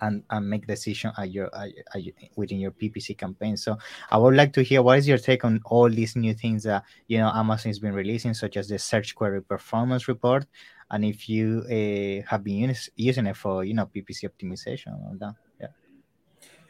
and, 0.00 0.22
and 0.30 0.48
make 0.48 0.66
decision 0.66 1.12
at 1.18 1.30
your, 1.30 1.54
at, 1.54 1.70
at, 1.94 2.02
within 2.36 2.58
your 2.58 2.70
PPC 2.70 3.16
campaign. 3.16 3.56
So 3.56 3.76
I 4.10 4.18
would 4.18 4.34
like 4.34 4.52
to 4.54 4.62
hear 4.62 4.82
what 4.82 4.98
is 4.98 5.08
your 5.08 5.18
take 5.18 5.44
on 5.44 5.60
all 5.66 5.88
these 5.88 6.16
new 6.16 6.34
things 6.34 6.62
that 6.64 6.84
you 7.08 7.18
know 7.18 7.30
Amazon 7.34 7.70
has 7.70 7.78
been 7.78 7.94
releasing, 7.94 8.34
such 8.34 8.56
as 8.56 8.68
the 8.68 8.78
search 8.78 9.14
query 9.14 9.42
performance 9.42 10.08
report, 10.08 10.46
and 10.90 11.04
if 11.04 11.28
you 11.28 11.62
uh, 11.66 12.28
have 12.28 12.44
been 12.44 12.70
use, 12.70 12.90
using 12.96 13.26
it 13.26 13.36
for 13.36 13.64
you 13.64 13.74
know 13.74 13.86
PPC 13.86 14.28
optimization 14.28 14.94
or 15.04 15.16
that. 15.18 15.34
Yeah. 15.60 15.66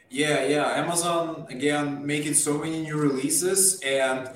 Yeah, 0.09 0.45
yeah. 0.45 0.81
Amazon 0.83 1.47
again 1.49 2.05
making 2.05 2.33
so 2.33 2.57
many 2.57 2.81
new 2.81 2.97
releases, 2.97 3.81
and 3.81 4.29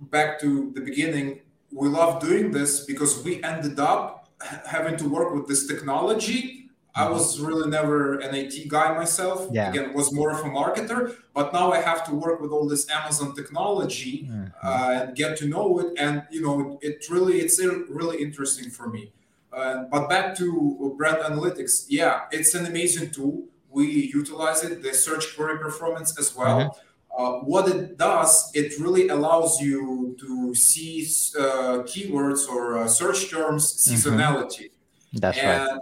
back 0.00 0.40
to 0.40 0.72
the 0.74 0.80
beginning, 0.80 1.40
we 1.72 1.88
love 1.88 2.20
doing 2.20 2.52
this 2.52 2.84
because 2.84 3.22
we 3.24 3.42
ended 3.42 3.78
up 3.78 4.28
having 4.66 4.96
to 4.98 5.08
work 5.08 5.34
with 5.34 5.48
this 5.48 5.66
technology 5.66 6.63
I 6.96 7.02
mm-hmm. 7.02 7.12
was 7.14 7.40
really 7.40 7.68
never 7.68 8.20
an 8.20 8.34
IT 8.34 8.68
guy 8.68 8.96
myself. 8.96 9.48
Yeah. 9.50 9.70
Again, 9.70 9.92
was 9.94 10.12
more 10.12 10.30
of 10.30 10.40
a 10.40 10.48
marketer. 10.48 11.16
But 11.34 11.52
now 11.52 11.72
I 11.72 11.80
have 11.80 12.06
to 12.06 12.14
work 12.14 12.40
with 12.40 12.52
all 12.52 12.68
this 12.68 12.88
Amazon 12.88 13.34
technology 13.34 14.28
mm-hmm. 14.30 14.46
uh, 14.62 15.00
and 15.02 15.16
get 15.16 15.36
to 15.38 15.46
know 15.48 15.78
it. 15.80 15.94
And 15.98 16.22
you 16.30 16.40
know, 16.40 16.78
it 16.82 17.04
really 17.10 17.38
it's 17.40 17.58
really 17.58 18.22
interesting 18.22 18.70
for 18.70 18.88
me. 18.88 19.12
Uh, 19.52 19.84
but 19.90 20.08
back 20.08 20.36
to 20.36 20.94
brand 20.96 21.18
analytics, 21.18 21.86
yeah, 21.88 22.22
it's 22.30 22.54
an 22.54 22.66
amazing 22.66 23.10
tool. 23.10 23.44
We 23.70 23.86
utilize 24.14 24.62
it, 24.62 24.82
the 24.82 24.94
search 24.94 25.34
query 25.34 25.58
performance 25.58 26.18
as 26.18 26.34
well. 26.36 26.60
Mm-hmm. 26.60 26.80
Uh, 27.16 27.38
what 27.40 27.68
it 27.68 27.96
does, 27.96 28.50
it 28.54 28.80
really 28.80 29.08
allows 29.08 29.60
you 29.60 30.16
to 30.18 30.52
see 30.54 31.02
uh, 31.38 31.82
keywords 31.86 32.48
or 32.48 32.78
uh, 32.78 32.88
search 32.88 33.30
terms 33.30 33.64
mm-hmm. 33.64 33.94
seasonality. 33.94 34.70
That's 35.12 35.38
and 35.38 35.68
right 35.68 35.80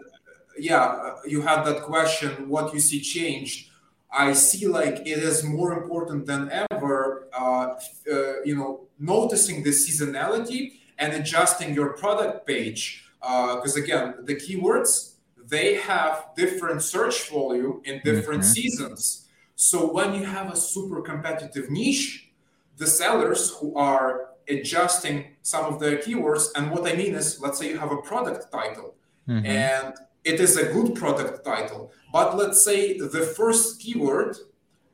yeah, 0.58 1.16
you 1.26 1.42
had 1.42 1.64
that 1.64 1.82
question, 1.82 2.48
what 2.48 2.72
you 2.74 2.80
see 2.80 3.00
changed. 3.00 3.70
I 4.12 4.34
see 4.34 4.66
like 4.66 5.00
it 5.00 5.18
is 5.18 5.42
more 5.42 5.72
important 5.72 6.26
than 6.26 6.50
ever, 6.70 7.28
uh, 7.32 7.74
uh, 8.12 8.42
you 8.44 8.54
know, 8.54 8.86
noticing 8.98 9.62
the 9.62 9.70
seasonality 9.70 10.72
and 10.98 11.14
adjusting 11.14 11.74
your 11.74 11.94
product 11.94 12.46
page. 12.46 13.04
Uh, 13.22 13.56
because 13.56 13.76
uh, 13.76 13.82
again, 13.82 14.14
the 14.24 14.34
keywords, 14.34 15.14
they 15.46 15.74
have 15.74 16.26
different 16.36 16.82
search 16.82 17.30
volume 17.30 17.80
in 17.84 18.00
different 18.04 18.42
mm-hmm. 18.42 18.52
seasons. 18.52 19.28
So 19.56 19.92
when 19.92 20.14
you 20.14 20.24
have 20.24 20.52
a 20.52 20.56
super 20.56 21.00
competitive 21.00 21.70
niche, 21.70 22.30
the 22.76 22.86
sellers 22.86 23.50
who 23.56 23.74
are 23.76 24.30
adjusting 24.48 25.36
some 25.42 25.64
of 25.66 25.78
their 25.78 25.98
keywords, 25.98 26.48
and 26.56 26.70
what 26.70 26.86
I 26.86 26.96
mean 26.96 27.14
is, 27.14 27.40
let's 27.40 27.58
say 27.58 27.68
you 27.70 27.78
have 27.78 27.92
a 27.92 28.02
product 28.02 28.50
title, 28.50 28.94
mm-hmm. 29.28 29.46
and 29.46 29.94
it 30.24 30.40
is 30.40 30.56
a 30.56 30.72
good 30.72 30.94
product 30.94 31.44
title. 31.44 31.92
But 32.12 32.36
let's 32.36 32.64
say 32.64 32.98
the 32.98 33.08
first 33.08 33.80
keyword 33.80 34.36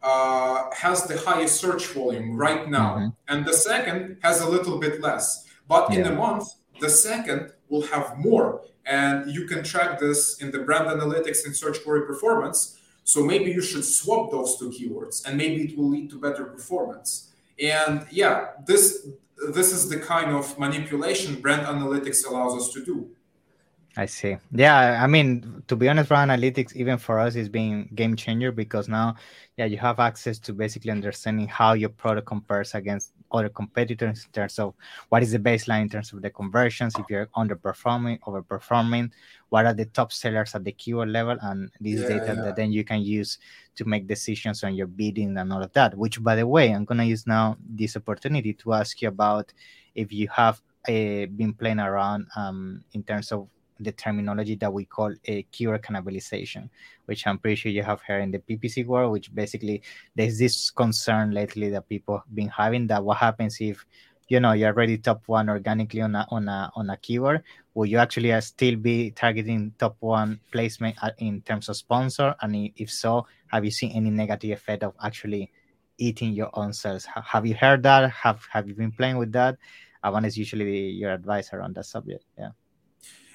uh, 0.02 0.70
has 0.74 1.04
the 1.04 1.18
highest 1.18 1.60
search 1.60 1.86
volume 1.88 2.36
right 2.36 2.68
now, 2.68 2.96
mm-hmm. 2.96 3.08
and 3.28 3.44
the 3.44 3.52
second 3.52 4.18
has 4.22 4.40
a 4.40 4.48
little 4.48 4.78
bit 4.78 5.00
less. 5.00 5.44
But 5.66 5.92
yeah. 5.92 6.00
in 6.00 6.06
a 6.06 6.12
month, 6.12 6.48
the 6.80 6.88
second 6.88 7.52
will 7.68 7.82
have 7.82 8.16
more. 8.18 8.62
And 8.86 9.30
you 9.30 9.46
can 9.46 9.62
track 9.62 9.98
this 9.98 10.40
in 10.40 10.50
the 10.50 10.60
brand 10.60 10.86
analytics 10.86 11.44
and 11.44 11.54
search 11.54 11.82
query 11.84 12.06
performance. 12.06 12.78
So 13.04 13.22
maybe 13.22 13.50
you 13.50 13.60
should 13.60 13.84
swap 13.84 14.30
those 14.30 14.58
two 14.58 14.70
keywords 14.70 15.26
and 15.26 15.36
maybe 15.36 15.62
it 15.64 15.76
will 15.76 15.88
lead 15.88 16.10
to 16.10 16.18
better 16.18 16.44
performance. 16.44 17.30
And 17.62 18.06
yeah, 18.10 18.52
this 18.66 19.08
this 19.52 19.72
is 19.72 19.88
the 19.88 19.98
kind 19.98 20.30
of 20.30 20.58
manipulation 20.58 21.40
brand 21.40 21.66
analytics 21.66 22.26
allows 22.26 22.54
us 22.60 22.72
to 22.72 22.84
do. 22.84 23.08
I 23.96 24.06
see. 24.06 24.36
Yeah, 24.52 25.02
I 25.02 25.06
mean, 25.08 25.64
to 25.66 25.74
be 25.74 25.88
honest, 25.88 26.08
brand 26.08 26.30
analytics, 26.30 26.76
even 26.76 26.98
for 26.98 27.18
us, 27.18 27.34
is 27.34 27.48
being 27.48 27.88
game 27.94 28.14
changer 28.14 28.52
because 28.52 28.88
now, 28.88 29.16
yeah, 29.56 29.64
you 29.64 29.76
have 29.78 29.98
access 29.98 30.38
to 30.40 30.52
basically 30.52 30.92
understanding 30.92 31.48
how 31.48 31.72
your 31.72 31.88
product 31.88 32.28
compares 32.28 32.74
against 32.74 33.12
other 33.32 33.48
competitors 33.48 34.24
in 34.24 34.30
terms 34.32 34.58
of 34.58 34.74
what 35.08 35.22
is 35.22 35.32
the 35.32 35.38
baseline 35.38 35.82
in 35.82 35.88
terms 35.88 36.12
of 36.12 36.22
the 36.22 36.30
conversions, 36.30 36.94
if 36.96 37.06
you're 37.10 37.26
underperforming, 37.36 38.20
overperforming, 38.20 39.10
what 39.48 39.66
are 39.66 39.74
the 39.74 39.86
top 39.86 40.12
sellers 40.12 40.54
at 40.54 40.64
the 40.64 40.72
keyword 40.72 41.08
level, 41.08 41.36
and 41.42 41.70
this 41.80 42.00
yeah, 42.00 42.08
data 42.08 42.34
yeah. 42.36 42.42
that 42.44 42.56
then 42.56 42.70
you 42.70 42.84
can 42.84 43.02
use 43.02 43.38
to 43.74 43.84
make 43.84 44.06
decisions 44.06 44.62
on 44.62 44.76
your 44.76 44.86
bidding 44.86 45.36
and 45.36 45.52
all 45.52 45.62
of 45.62 45.72
that. 45.72 45.96
Which, 45.96 46.22
by 46.22 46.36
the 46.36 46.46
way, 46.46 46.72
I'm 46.72 46.84
gonna 46.84 47.04
use 47.04 47.26
now 47.26 47.56
this 47.68 47.96
opportunity 47.96 48.52
to 48.54 48.74
ask 48.74 49.02
you 49.02 49.08
about 49.08 49.52
if 49.94 50.12
you 50.12 50.28
have 50.28 50.62
uh, 50.88 51.26
been 51.36 51.52
playing 51.58 51.80
around 51.80 52.28
um, 52.36 52.84
in 52.92 53.02
terms 53.02 53.32
of 53.32 53.48
the 53.80 53.92
terminology 53.92 54.54
that 54.56 54.72
we 54.72 54.84
call 54.84 55.14
a 55.24 55.42
keyword 55.44 55.82
cannibalization, 55.82 56.68
which 57.06 57.26
I'm 57.26 57.38
pretty 57.38 57.56
sure 57.56 57.72
you 57.72 57.82
have 57.82 58.00
heard 58.02 58.22
in 58.22 58.30
the 58.30 58.38
PPC 58.38 58.86
world, 58.86 59.12
which 59.12 59.34
basically 59.34 59.82
there's 60.14 60.38
this 60.38 60.70
concern 60.70 61.32
lately 61.32 61.70
that 61.70 61.88
people 61.88 62.18
have 62.18 62.34
been 62.34 62.48
having 62.48 62.86
that 62.88 63.04
what 63.04 63.18
happens 63.18 63.58
if 63.60 63.84
you 64.28 64.40
know 64.40 64.52
you're 64.52 64.68
already 64.68 64.98
top 64.98 65.22
one 65.26 65.48
organically 65.48 66.02
on 66.02 66.14
a 66.14 66.26
on 66.30 66.48
a 66.48 66.70
on 66.76 66.90
a 66.90 66.96
keyword 66.98 67.42
will 67.78 67.86
you 67.86 67.98
actually 67.98 68.32
uh, 68.32 68.40
still 68.40 68.74
be 68.74 69.12
targeting 69.12 69.72
top 69.78 69.96
one 70.00 70.40
placement 70.50 70.96
in 71.18 71.40
terms 71.42 71.68
of 71.68 71.76
sponsor? 71.76 72.34
And 72.42 72.72
if 72.74 72.90
so 72.90 73.24
have 73.46 73.64
you 73.64 73.70
seen 73.70 73.92
any 73.92 74.10
negative 74.10 74.50
effect 74.50 74.82
of 74.82 74.94
actually 75.00 75.52
eating 75.96 76.32
your 76.32 76.50
own 76.54 76.72
sales 76.72 77.06
have 77.06 77.46
you 77.46 77.54
heard 77.54 77.84
that? 77.84 78.10
Have 78.10 78.44
have 78.50 78.66
you 78.66 78.74
been 78.74 78.90
playing 78.90 79.16
with 79.16 79.30
that? 79.32 79.56
I 80.02 80.10
want 80.10 80.26
is 80.26 80.36
usually 80.36 80.90
your 80.90 81.12
advisor 81.12 81.62
on 81.62 81.72
that 81.74 81.86
subject 81.86 82.24
yeah 82.36 82.50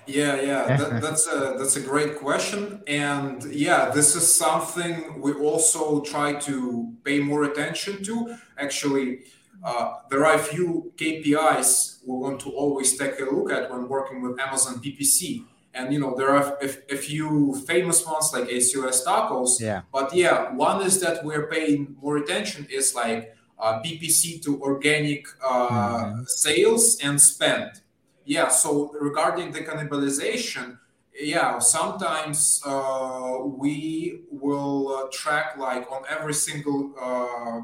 yeah, 0.07 0.41
yeah, 0.41 0.77
that, 0.77 1.01
that's 1.01 1.27
a 1.27 1.55
that's 1.57 1.75
a 1.75 1.81
great 1.81 2.17
question, 2.17 2.81
and 2.87 3.43
yeah, 3.53 3.89
this 3.89 4.15
is 4.15 4.35
something 4.35 5.21
we 5.21 5.33
also 5.33 6.01
try 6.01 6.33
to 6.33 6.93
pay 7.03 7.19
more 7.19 7.43
attention 7.43 8.03
to. 8.03 8.35
Actually, 8.57 9.19
uh, 9.63 9.95
there 10.09 10.25
are 10.25 10.35
a 10.35 10.43
few 10.43 10.91
KPIs 10.97 11.99
we 12.05 12.17
want 12.17 12.39
to 12.41 12.49
always 12.49 12.97
take 12.97 13.19
a 13.19 13.25
look 13.25 13.51
at 13.51 13.71
when 13.71 13.87
working 13.87 14.21
with 14.21 14.39
Amazon 14.39 14.81
PPC, 14.81 15.45
and 15.73 15.93
you 15.93 15.99
know 15.99 16.15
there 16.15 16.29
are 16.29 16.57
a, 16.61 16.69
a 16.93 16.97
few 16.97 17.55
famous 17.67 18.05
ones 18.05 18.31
like 18.33 18.49
ACOS 18.49 19.05
TACOS. 19.05 19.61
Yeah. 19.61 19.81
But 19.91 20.13
yeah, 20.13 20.53
one 20.53 20.85
is 20.85 20.99
that 21.01 21.23
we're 21.23 21.47
paying 21.47 21.95
more 22.01 22.17
attention 22.17 22.67
is 22.69 22.93
like 22.93 23.35
uh, 23.59 23.81
PPC 23.81 24.43
to 24.43 24.61
organic 24.61 25.25
uh, 25.43 25.69
mm-hmm. 25.69 26.23
sales 26.25 26.99
and 27.01 27.19
spend 27.19 27.82
yeah 28.25 28.47
so 28.47 28.91
regarding 28.99 29.51
the 29.51 29.59
cannibalization 29.59 30.77
yeah 31.19 31.59
sometimes 31.59 32.61
uh, 32.65 33.37
we 33.43 34.21
will 34.31 34.89
uh, 34.89 35.07
track 35.11 35.57
like 35.57 35.89
on 35.91 36.03
every 36.09 36.33
single 36.33 36.93
uh, 36.99 37.61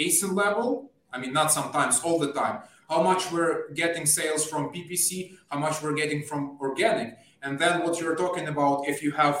asin 0.00 0.34
level. 0.34 0.90
I 1.12 1.18
mean 1.18 1.32
not 1.32 1.52
sometimes 1.52 2.00
all 2.00 2.18
the 2.18 2.32
time. 2.32 2.60
How 2.88 3.02
much 3.02 3.32
we're 3.32 3.70
getting 3.72 4.06
sales 4.06 4.46
from 4.46 4.72
ppc 4.72 5.36
how 5.50 5.58
much 5.58 5.82
we're 5.82 5.94
getting 5.94 6.22
from 6.22 6.58
organic. 6.60 7.16
And 7.42 7.58
then 7.58 7.82
what 7.82 8.00
you're 8.00 8.16
talking 8.16 8.48
about 8.48 8.88
if 8.88 9.02
you 9.02 9.12
have 9.12 9.36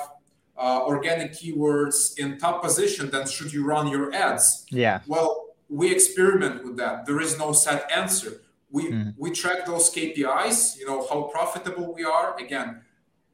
uh, 0.56 0.82
organic 0.84 1.32
keywords 1.32 2.18
in 2.18 2.38
top 2.38 2.62
position 2.62 3.10
then 3.10 3.26
should 3.26 3.52
you 3.52 3.64
run 3.64 3.88
your 3.88 4.12
ads? 4.12 4.66
Yeah. 4.70 5.00
Well 5.06 5.54
we 5.68 5.90
experiment 5.90 6.64
with 6.64 6.76
that. 6.76 7.06
There 7.06 7.20
is 7.20 7.38
no 7.38 7.52
set 7.52 7.90
answer 7.90 8.40
we 8.74 8.90
mm. 8.90 9.14
we 9.16 9.30
track 9.30 9.64
those 9.66 9.88
KPIs. 9.94 10.78
You 10.78 10.86
know 10.88 11.06
how 11.08 11.22
profitable 11.36 11.94
we 11.94 12.02
are. 12.04 12.36
Again, 12.44 12.80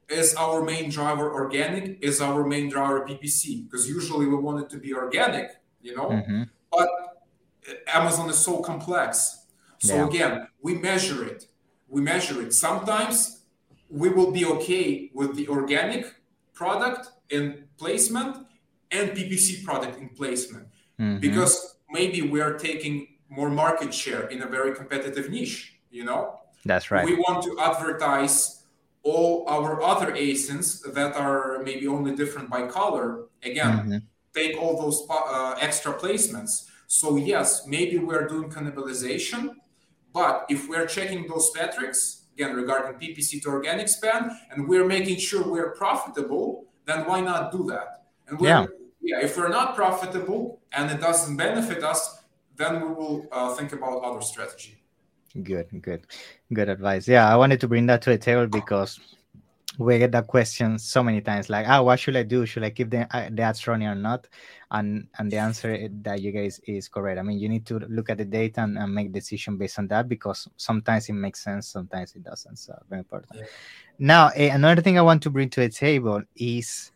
is 0.09 0.35
our 0.35 0.63
main 0.63 0.91
driver 0.91 1.33
organic? 1.33 1.85
Is 2.03 2.21
our 2.21 2.47
main 2.47 2.69
driver 2.69 3.07
PPC? 3.09 3.65
Because 3.65 3.89
usually 3.89 4.27
we 4.27 4.37
want 4.37 4.61
it 4.63 4.69
to 4.75 4.79
be 4.79 4.93
organic. 4.93 5.49
You 5.81 5.97
know, 5.97 6.11
mm-hmm. 6.11 6.43
but 6.71 6.89
Amazon 7.87 8.29
is 8.29 8.39
so 8.39 8.61
complex. 8.61 9.47
So 9.79 9.95
yeah. 9.95 10.09
again, 10.09 10.49
we 10.61 10.75
measure 10.75 11.25
it. 11.25 11.47
We 11.89 12.03
measure 12.03 12.43
it. 12.43 12.53
Sometimes 12.53 13.45
we 13.89 14.11
will 14.11 14.31
be 14.31 14.45
okay 14.45 15.11
with 15.15 15.37
the 15.37 15.49
organic 15.49 16.05
product 16.53 17.09
in 17.31 17.65
placement 17.79 18.47
and 18.91 19.11
PPC 19.13 19.65
product 19.65 19.99
in 19.99 20.11
placement 20.11 20.67
mm-hmm. 21.01 21.19
because 21.19 21.77
maybe 21.89 22.21
we 22.21 22.43
are 22.43 22.59
taking 22.59 23.09
more 23.31 23.49
market 23.49 23.95
share 23.95 24.29
in 24.29 24.43
a 24.43 24.47
very 24.47 24.75
competitive 24.75 25.31
niche 25.31 25.81
you 25.91 26.05
know? 26.05 26.41
That's 26.65 26.91
right. 26.91 27.05
We 27.05 27.17
want 27.17 27.43
to 27.45 27.59
advertise 27.61 28.65
all 29.03 29.45
our 29.49 29.83
other 29.83 30.13
asins 30.13 30.83
that 30.93 31.17
are 31.17 31.63
maybe 31.65 31.87
only 31.89 32.15
different 32.15 32.51
by 32.51 32.67
color. 32.67 33.25
Again 33.43 33.79
mm-hmm. 33.79 33.97
take 34.35 34.61
all 34.61 34.81
those 34.81 35.07
uh, 35.09 35.57
extra 35.61 35.95
placements. 35.95 36.67
So 36.87 37.17
yes 37.17 37.67
maybe 37.67 37.99
we're 37.99 38.27
doing 38.27 38.51
cannibalization 38.51 39.55
but 40.13 40.45
if 40.49 40.69
we're 40.69 40.87
checking 40.87 41.27
those 41.29 41.51
metrics 41.55 42.25
again 42.35 42.55
regarding 42.57 42.99
ppc 43.01 43.41
to 43.43 43.49
organic 43.49 43.89
spend 43.89 44.33
and 44.51 44.69
we're 44.69 44.85
making 44.85 45.17
sure 45.17 45.49
we're 45.49 45.71
profitable 45.71 46.67
then 46.85 47.07
why 47.07 47.21
not 47.21 47.53
do 47.53 47.65
that? 47.71 48.03
And 48.29 48.41
yeah. 48.41 48.67
yeah 49.01 49.21
if 49.23 49.37
we're 49.37 49.49
not 49.49 49.77
profitable 49.77 50.61
and 50.73 50.91
it 50.91 51.01
doesn't 51.01 51.37
benefit 51.37 51.83
us 51.85 52.20
then 52.61 52.81
we 52.81 52.89
will 52.89 53.27
uh, 53.33 53.55
think 53.55 53.73
about 53.73 54.05
other 54.05 54.21
strategy. 54.21 54.77
Good, 55.43 55.69
good, 55.81 56.07
good 56.53 56.69
advice. 56.69 57.09
Yeah, 57.09 57.33
I 57.33 57.37
wanted 57.37 57.61
to 57.61 57.69
bring 57.69 57.87
that 57.87 58.03
to 58.03 58.11
the 58.11 58.19
table 58.19 58.47
because 58.47 59.01
we 59.79 59.99
get 59.99 60.13
that 60.13 60.27
question 60.27 60.79
so 60.79 61.03
many 61.03 61.21
times 61.21 61.49
like 61.49 61.67
ah 61.69 61.81
what 61.81 61.99
should 61.99 62.17
i 62.17 62.23
do? 62.23 62.45
Should 62.45 62.65
i 62.65 62.71
keep 62.71 62.91
the, 62.91 63.07
uh, 63.17 63.31
the 63.31 63.43
ads 63.43 63.67
running 63.67 63.89
or 63.89 63.95
not? 63.95 64.27
And 64.73 65.07
and 65.19 65.31
the 65.31 65.39
answer 65.39 65.89
that 66.03 66.21
you 66.21 66.33
guys 66.33 66.61
is 66.67 66.89
correct. 66.89 67.19
I 67.19 67.23
mean 67.23 67.39
you 67.39 67.49
need 67.49 67.65
to 67.67 67.79
look 67.79 68.11
at 68.11 68.19
the 68.19 68.25
data 68.25 68.63
and, 68.63 68.77
and 68.77 68.93
make 68.93 69.13
decision 69.13 69.57
based 69.57 69.79
on 69.79 69.87
that 69.89 70.09
because 70.09 70.49
sometimes 70.57 71.09
it 71.09 71.15
makes 71.15 71.43
sense 71.43 71.69
sometimes 71.69 72.15
it 72.15 72.25
doesn't. 72.25 72.57
So 72.57 72.75
very 72.89 73.01
important. 73.01 73.33
Yeah. 73.37 73.47
now 73.99 74.27
uh, 74.27 74.51
another 74.53 74.83
thing 74.83 74.99
i 74.99 75.03
want 75.03 75.23
to 75.23 75.31
bring 75.31 75.49
to 75.51 75.61
the 75.61 75.69
table 75.69 76.23
is 76.37 76.91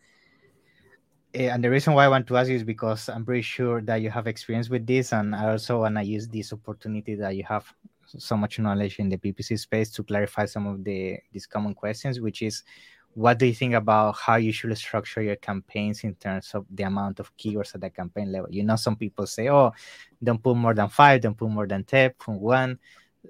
Eh, 1.35 1.49
and 1.49 1.61
the 1.61 1.69
reason 1.69 1.93
why 1.93 2.05
i 2.05 2.07
want 2.07 2.25
to 2.25 2.37
ask 2.37 2.49
you 2.49 2.55
is 2.55 2.63
because 2.63 3.09
i'm 3.09 3.25
pretty 3.25 3.41
sure 3.41 3.81
that 3.81 3.97
you 3.97 4.09
have 4.09 4.25
experience 4.25 4.69
with 4.69 4.87
this 4.87 5.11
and 5.11 5.35
i 5.35 5.51
also 5.51 5.81
want 5.81 5.95
to 5.95 6.01
use 6.01 6.29
this 6.29 6.53
opportunity 6.53 7.13
that 7.13 7.35
you 7.35 7.43
have 7.43 7.65
so 8.05 8.37
much 8.37 8.59
knowledge 8.59 8.99
in 8.99 9.09
the 9.09 9.17
PPC 9.17 9.59
space 9.59 9.89
to 9.91 10.03
clarify 10.03 10.45
some 10.45 10.67
of 10.67 10.83
the 10.83 11.17
these 11.31 11.45
common 11.45 11.73
questions, 11.73 12.19
which 12.19 12.41
is 12.41 12.63
what 13.13 13.39
do 13.39 13.45
you 13.45 13.53
think 13.53 13.73
about 13.73 14.15
how 14.17 14.35
you 14.35 14.51
should 14.51 14.77
structure 14.77 15.21
your 15.21 15.37
campaigns 15.37 16.03
in 16.03 16.15
terms 16.15 16.51
of 16.53 16.65
the 16.69 16.83
amount 16.83 17.19
of 17.19 17.35
keywords 17.37 17.73
at 17.73 17.81
the 17.81 17.89
campaign 17.89 18.31
level? 18.31 18.51
You 18.51 18.63
know, 18.63 18.75
some 18.75 18.97
people 18.97 19.25
say, 19.25 19.49
oh, 19.49 19.71
don't 20.21 20.43
put 20.43 20.57
more 20.57 20.73
than 20.73 20.89
five, 20.89 21.21
don't 21.21 21.37
put 21.37 21.49
more 21.49 21.65
than 21.65 21.85
10, 21.85 22.11
put 22.19 22.33
one. 22.33 22.77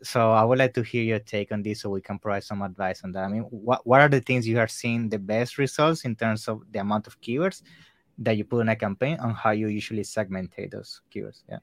So 0.02 0.32
I 0.32 0.44
would 0.44 0.58
like 0.58 0.74
to 0.74 0.82
hear 0.82 1.04
your 1.04 1.20
take 1.20 1.52
on 1.52 1.62
this 1.62 1.82
so 1.82 1.92
we 1.92 2.02
can 2.02 2.18
provide 2.18 2.44
some 2.44 2.64
advice 2.64 3.04
on 3.04 3.12
that. 3.12 3.26
I 3.26 3.28
mean, 3.28 3.44
what, 3.44 3.86
what 3.86 4.02
are 4.02 4.10
the 4.10 4.22
things 4.22 4.48
you 4.48 4.58
are 4.60 4.68
seeing 4.68 5.08
the 5.08 5.20
best 5.20 5.60
results 5.60 6.04
in 6.04 6.16
terms 6.16 6.48
of 6.48 6.64
the 6.72 6.80
amount 6.80 7.06
of 7.06 7.22
keywords 7.22 7.62
that 8.20 8.38
you 8.38 8.46
put 8.46 8.60
in 8.60 8.70
a 8.70 8.76
campaign 8.76 9.18
and 9.20 9.34
how 9.34 9.52
you 9.52 9.68
usually 9.68 10.04
segmentate 10.04 10.72
those 10.72 11.02
keywords? 11.14 11.44
Yeah. 11.50 11.60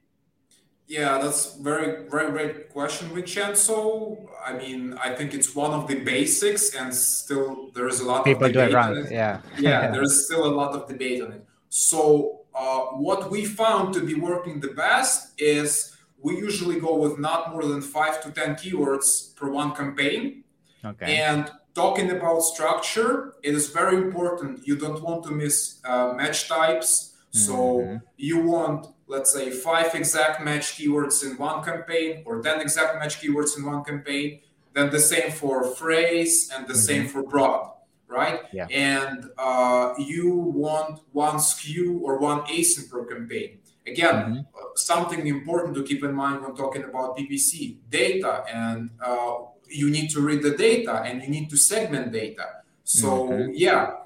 Yeah, 0.87 1.17
that's 1.17 1.55
very, 1.55 2.09
very 2.09 2.29
great 2.31 2.69
question, 2.69 3.07
Vincenzo. 3.07 4.29
I 4.45 4.53
mean, 4.53 4.93
I 5.01 5.15
think 5.15 5.33
it's 5.33 5.55
one 5.55 5.71
of 5.71 5.87
the 5.87 5.95
basics, 6.03 6.75
and 6.75 6.93
still 6.93 7.71
there 7.73 7.87
is 7.87 8.01
a 8.01 8.05
lot 8.05 8.25
People 8.25 8.45
of 8.47 8.53
debate. 8.53 8.69
do 8.69 8.75
it 8.75 8.77
wrong. 8.77 9.07
Yeah, 9.09 9.41
yeah, 9.57 9.89
there's 9.93 10.25
still 10.25 10.45
a 10.45 10.53
lot 10.53 10.73
of 10.73 10.87
debate 10.89 11.23
on 11.23 11.31
it. 11.31 11.45
So, 11.69 12.41
uh, 12.53 12.79
what 13.07 13.31
we 13.31 13.45
found 13.45 13.93
to 13.93 14.01
be 14.05 14.15
working 14.15 14.59
the 14.59 14.73
best 14.85 15.31
is 15.39 15.95
we 16.21 16.37
usually 16.37 16.79
go 16.81 16.95
with 16.97 17.17
not 17.17 17.51
more 17.53 17.63
than 17.63 17.81
five 17.81 18.21
to 18.23 18.31
ten 18.31 18.55
keywords 18.55 19.33
per 19.37 19.49
one 19.49 19.73
campaign. 19.73 20.43
Okay. 20.83 21.15
And 21.15 21.49
talking 21.73 22.11
about 22.11 22.41
structure, 22.41 23.33
it 23.43 23.53
is 23.53 23.69
very 23.69 23.97
important. 23.97 24.67
You 24.67 24.75
don't 24.77 25.01
want 25.01 25.23
to 25.25 25.31
miss 25.31 25.79
uh, 25.83 26.13
match 26.13 26.47
types. 26.47 27.15
So 27.31 27.55
mm-hmm. 27.55 27.97
you 28.17 28.41
want 28.41 28.93
let's 29.07 29.33
say 29.33 29.51
five 29.51 29.93
exact 29.95 30.43
match 30.43 30.75
keywords 30.75 31.23
in 31.23 31.37
one 31.37 31.63
campaign 31.63 32.23
or 32.25 32.41
10 32.41 32.61
exact 32.61 32.95
match 32.99 33.21
keywords 33.21 33.57
in 33.57 33.65
one 33.65 33.83
campaign 33.83 34.39
then 34.73 34.89
the 34.89 34.99
same 34.99 35.31
for 35.31 35.75
phrase 35.75 36.49
and 36.53 36.67
the 36.67 36.73
mm-hmm. 36.73 36.81
same 36.81 37.07
for 37.07 37.23
broad 37.23 37.71
right 38.07 38.41
yeah. 38.51 38.67
and 38.71 39.29
uh, 39.37 39.93
you 39.97 40.29
want 40.33 41.01
one 41.11 41.35
SKU 41.35 42.01
or 42.01 42.17
one 42.17 42.41
asin 42.55 42.89
per 42.89 43.05
campaign 43.05 43.59
again 43.85 44.15
mm-hmm. 44.15 44.39
uh, 44.39 44.75
something 44.75 45.27
important 45.27 45.75
to 45.75 45.83
keep 45.83 46.03
in 46.03 46.13
mind 46.13 46.41
when 46.41 46.55
talking 46.55 46.83
about 46.83 47.17
ppc 47.17 47.77
data 47.89 48.43
and 48.51 48.89
uh, 49.05 49.35
you 49.73 49.89
need 49.89 50.09
to 50.09 50.21
read 50.21 50.41
the 50.43 50.55
data 50.67 51.01
and 51.07 51.21
you 51.23 51.29
need 51.29 51.49
to 51.49 51.57
segment 51.57 52.11
data 52.11 52.47
so 52.83 53.27
mm-hmm. 53.27 53.51
yeah 53.53 54.03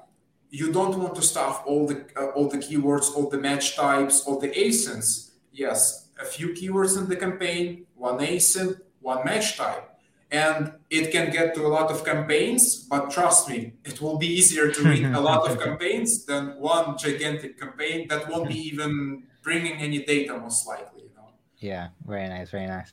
you 0.50 0.72
don't 0.72 0.98
want 0.98 1.14
to 1.14 1.22
stuff 1.22 1.62
all 1.66 1.86
the 1.86 2.04
uh, 2.16 2.26
all 2.36 2.48
the 2.48 2.58
keywords, 2.58 3.14
all 3.14 3.28
the 3.28 3.38
match 3.38 3.76
types, 3.76 4.22
all 4.26 4.38
the 4.38 4.48
asins. 4.48 5.30
Yes, 5.52 6.08
a 6.20 6.24
few 6.24 6.48
keywords 6.48 6.96
in 6.96 7.08
the 7.08 7.16
campaign, 7.16 7.86
one 7.94 8.18
asin, 8.18 8.80
one 9.00 9.24
match 9.24 9.56
type. 9.56 9.84
And 10.30 10.72
it 10.90 11.10
can 11.10 11.30
get 11.30 11.54
to 11.54 11.66
a 11.66 11.68
lot 11.68 11.90
of 11.90 12.04
campaigns, 12.04 12.76
but 12.76 13.10
trust 13.10 13.48
me, 13.48 13.72
it 13.82 14.02
will 14.02 14.18
be 14.18 14.26
easier 14.26 14.70
to 14.70 14.82
read 14.82 15.06
a 15.06 15.20
lot 15.20 15.48
of 15.48 15.58
campaigns 15.64 16.26
than 16.26 16.58
one 16.58 16.98
gigantic 16.98 17.58
campaign 17.58 18.08
that 18.08 18.28
won't 18.28 18.46
be 18.46 18.58
even 18.68 19.22
bringing 19.42 19.78
any 19.80 20.04
data, 20.04 20.38
most 20.38 20.66
likely. 20.66 21.04
You 21.04 21.10
know? 21.16 21.28
Yeah, 21.56 21.88
very 22.06 22.28
nice, 22.28 22.50
very 22.50 22.66
nice. 22.66 22.92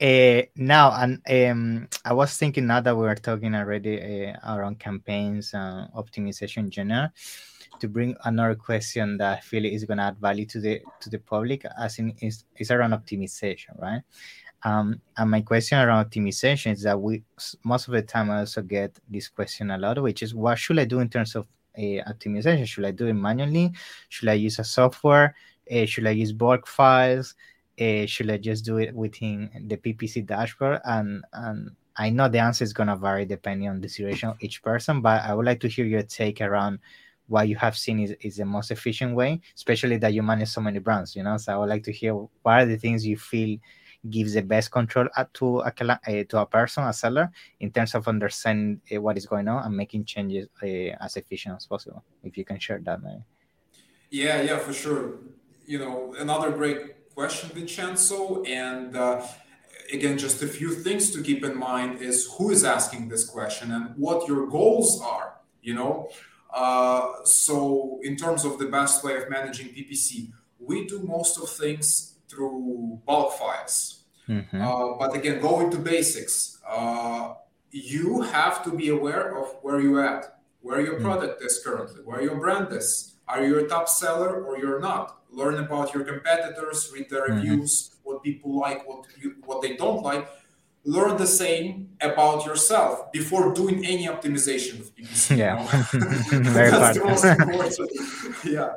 Uh, 0.00 0.42
now, 0.54 0.92
and 0.92 1.20
um, 1.28 1.88
I 2.04 2.12
was 2.12 2.36
thinking 2.36 2.68
now 2.68 2.80
that 2.80 2.96
we 2.96 3.06
are 3.08 3.16
talking 3.16 3.54
already 3.54 4.26
uh, 4.28 4.54
around 4.54 4.78
campaigns 4.78 5.54
and 5.54 5.92
optimization 5.92 6.58
in 6.58 6.70
general, 6.70 7.08
to 7.80 7.88
bring 7.88 8.16
another 8.24 8.54
question 8.54 9.16
that 9.18 9.38
I 9.38 9.40
feel 9.40 9.64
is 9.64 9.84
going 9.84 9.98
to 9.98 10.04
add 10.04 10.18
value 10.18 10.46
to 10.46 10.60
the 10.60 10.80
to 11.00 11.10
the 11.10 11.18
public, 11.18 11.64
as 11.80 11.98
in 11.98 12.14
is 12.20 12.44
is 12.56 12.70
around 12.70 12.92
optimization, 12.92 13.80
right? 13.80 14.02
Um, 14.62 15.00
and 15.16 15.30
my 15.30 15.40
question 15.40 15.78
around 15.78 16.04
optimization 16.04 16.72
is 16.72 16.82
that 16.82 17.00
we 17.00 17.24
most 17.64 17.88
of 17.88 17.94
the 17.94 18.02
time 18.02 18.30
I 18.30 18.40
also 18.40 18.62
get 18.62 18.96
this 19.08 19.28
question 19.28 19.72
a 19.72 19.78
lot, 19.78 20.00
which 20.00 20.22
is 20.22 20.34
what 20.34 20.58
should 20.58 20.78
I 20.78 20.84
do 20.84 21.00
in 21.00 21.08
terms 21.08 21.34
of 21.34 21.46
uh, 21.76 22.02
optimization? 22.10 22.66
Should 22.66 22.84
I 22.84 22.92
do 22.92 23.06
it 23.06 23.14
manually? 23.14 23.72
Should 24.08 24.28
I 24.28 24.34
use 24.34 24.60
a 24.60 24.64
software? 24.64 25.34
Uh, 25.70 25.86
should 25.86 26.06
I 26.06 26.10
use 26.10 26.32
bulk 26.32 26.66
files? 26.66 27.34
Uh, 27.80 28.06
should 28.06 28.30
I 28.30 28.38
just 28.38 28.64
do 28.64 28.78
it 28.78 28.94
within 28.94 29.50
the 29.66 29.76
PPC 29.76 30.26
dashboard? 30.26 30.80
And 30.84 31.24
and 31.32 31.70
I 31.96 32.10
know 32.10 32.28
the 32.28 32.38
answer 32.38 32.64
is 32.64 32.72
gonna 32.72 32.96
vary 32.96 33.24
depending 33.24 33.68
on 33.68 33.80
the 33.80 33.88
situation 33.88 34.30
of 34.30 34.36
each 34.40 34.62
person, 34.62 35.00
but 35.00 35.22
I 35.22 35.34
would 35.34 35.46
like 35.46 35.60
to 35.60 35.68
hear 35.68 35.84
your 35.84 36.02
take 36.02 36.40
around 36.40 36.78
what 37.26 37.48
you 37.48 37.56
have 37.56 37.76
seen 37.76 38.00
is, 38.00 38.14
is 38.22 38.36
the 38.36 38.44
most 38.44 38.70
efficient 38.70 39.14
way, 39.14 39.40
especially 39.54 39.98
that 39.98 40.14
you 40.14 40.22
manage 40.22 40.48
so 40.48 40.60
many 40.60 40.78
brands, 40.78 41.14
you 41.14 41.22
know. 41.22 41.36
So 41.36 41.52
I 41.52 41.56
would 41.58 41.68
like 41.68 41.84
to 41.84 41.92
hear 41.92 42.14
what 42.14 42.30
are 42.44 42.66
the 42.66 42.78
things 42.78 43.06
you 43.06 43.16
feel 43.16 43.58
gives 44.08 44.34
the 44.34 44.42
best 44.42 44.70
control 44.70 45.08
to 45.34 45.60
a 45.60 45.64
uh, 45.66 46.24
to 46.28 46.38
a 46.38 46.46
person, 46.46 46.84
a 46.84 46.92
seller, 46.92 47.30
in 47.60 47.70
terms 47.70 47.94
of 47.94 48.08
understanding 48.08 48.80
uh, 48.94 49.00
what 49.00 49.16
is 49.16 49.26
going 49.26 49.48
on 49.48 49.64
and 49.64 49.76
making 49.76 50.04
changes 50.04 50.48
uh, 50.62 50.66
as 51.04 51.16
efficient 51.16 51.56
as 51.56 51.66
possible. 51.66 52.02
If 52.22 52.36
you 52.38 52.44
can 52.44 52.58
share 52.58 52.80
that, 52.84 53.02
maybe. 53.02 53.22
Yeah, 54.10 54.40
yeah, 54.42 54.58
for 54.58 54.72
sure. 54.72 55.18
You 55.66 55.80
know, 55.80 56.14
another 56.18 56.50
great 56.50 56.97
question, 57.18 57.50
Vincenzo. 57.52 58.44
And 58.44 58.96
uh, 58.96 59.26
again, 59.92 60.16
just 60.26 60.40
a 60.40 60.46
few 60.46 60.70
things 60.86 61.10
to 61.14 61.18
keep 61.28 61.40
in 61.44 61.54
mind 61.70 62.00
is 62.00 62.16
who 62.34 62.52
is 62.56 62.62
asking 62.62 63.08
this 63.08 63.24
question 63.36 63.72
and 63.72 63.84
what 63.96 64.28
your 64.28 64.46
goals 64.46 65.02
are, 65.02 65.28
you 65.60 65.74
know? 65.74 66.08
Uh, 66.54 67.06
so 67.24 67.98
in 68.08 68.14
terms 68.14 68.44
of 68.44 68.52
the 68.60 68.66
best 68.66 69.02
way 69.04 69.14
of 69.20 69.28
managing 69.28 69.68
PPC, 69.74 70.30
we 70.60 70.86
do 70.86 71.00
most 71.00 71.32
of 71.42 71.48
things 71.62 72.14
through 72.28 73.00
bulk 73.04 73.32
files. 73.40 74.04
Mm-hmm. 74.28 74.62
Uh, 74.62 74.94
but 75.00 75.10
again, 75.18 75.40
going 75.40 75.72
to 75.72 75.78
basics, 75.78 76.60
uh, 76.68 77.34
you 77.72 78.22
have 78.22 78.62
to 78.66 78.70
be 78.70 78.90
aware 78.90 79.36
of 79.40 79.46
where 79.62 79.80
you're 79.80 80.06
at, 80.14 80.38
where 80.60 80.80
your 80.80 80.98
mm. 81.00 81.02
product 81.02 81.42
is 81.42 81.60
currently, 81.64 82.00
where 82.04 82.22
your 82.22 82.36
brand 82.36 82.68
is. 82.72 83.17
Are 83.28 83.44
you 83.44 83.58
a 83.58 83.68
top 83.68 83.88
seller 83.88 84.42
or 84.44 84.58
you're 84.58 84.80
not? 84.80 85.18
learn 85.30 85.58
about 85.58 85.94
your 85.94 86.04
competitors, 86.04 86.90
read 86.92 87.08
their 87.10 87.28
mm-hmm. 87.28 87.36
reviews, 87.36 87.90
mm-hmm. 87.90 88.10
what 88.10 88.22
people 88.22 88.58
like, 88.58 88.88
what 88.88 89.04
you, 89.20 89.36
what 89.44 89.62
they 89.62 89.76
don't 89.76 90.02
like. 90.02 90.28
Learn 90.84 91.16
the 91.18 91.26
same 91.26 91.90
about 92.00 92.46
yourself 92.46 93.12
before 93.12 93.52
doing 93.52 93.84
any 93.84 94.06
optimization. 94.06 94.88
Yeah, 95.36 95.66
very 95.90 96.70
That's 96.70 96.98
the 96.98 97.04
most 97.04 97.24
important. 97.24 98.44
yeah, 98.44 98.74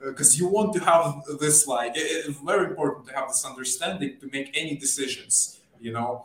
because 0.00 0.34
uh, 0.34 0.38
you 0.38 0.48
want 0.48 0.72
to 0.74 0.80
have 0.80 1.22
this 1.38 1.68
like 1.68 1.92
it's 1.94 2.38
very 2.38 2.66
important 2.70 3.06
to 3.08 3.14
have 3.14 3.28
this 3.28 3.44
understanding 3.44 4.16
to 4.20 4.28
make 4.32 4.50
any 4.56 4.76
decisions. 4.76 5.60
You 5.78 5.92
know, 5.92 6.24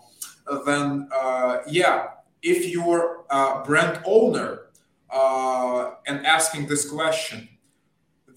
then 0.65 1.09
uh, 1.13 1.59
yeah, 1.67 2.07
if 2.41 2.67
you're 2.67 3.25
a 3.29 3.63
brand 3.63 4.01
owner 4.05 4.61
uh, 5.11 5.91
and 6.07 6.25
asking 6.25 6.67
this 6.67 6.89
question, 6.89 7.47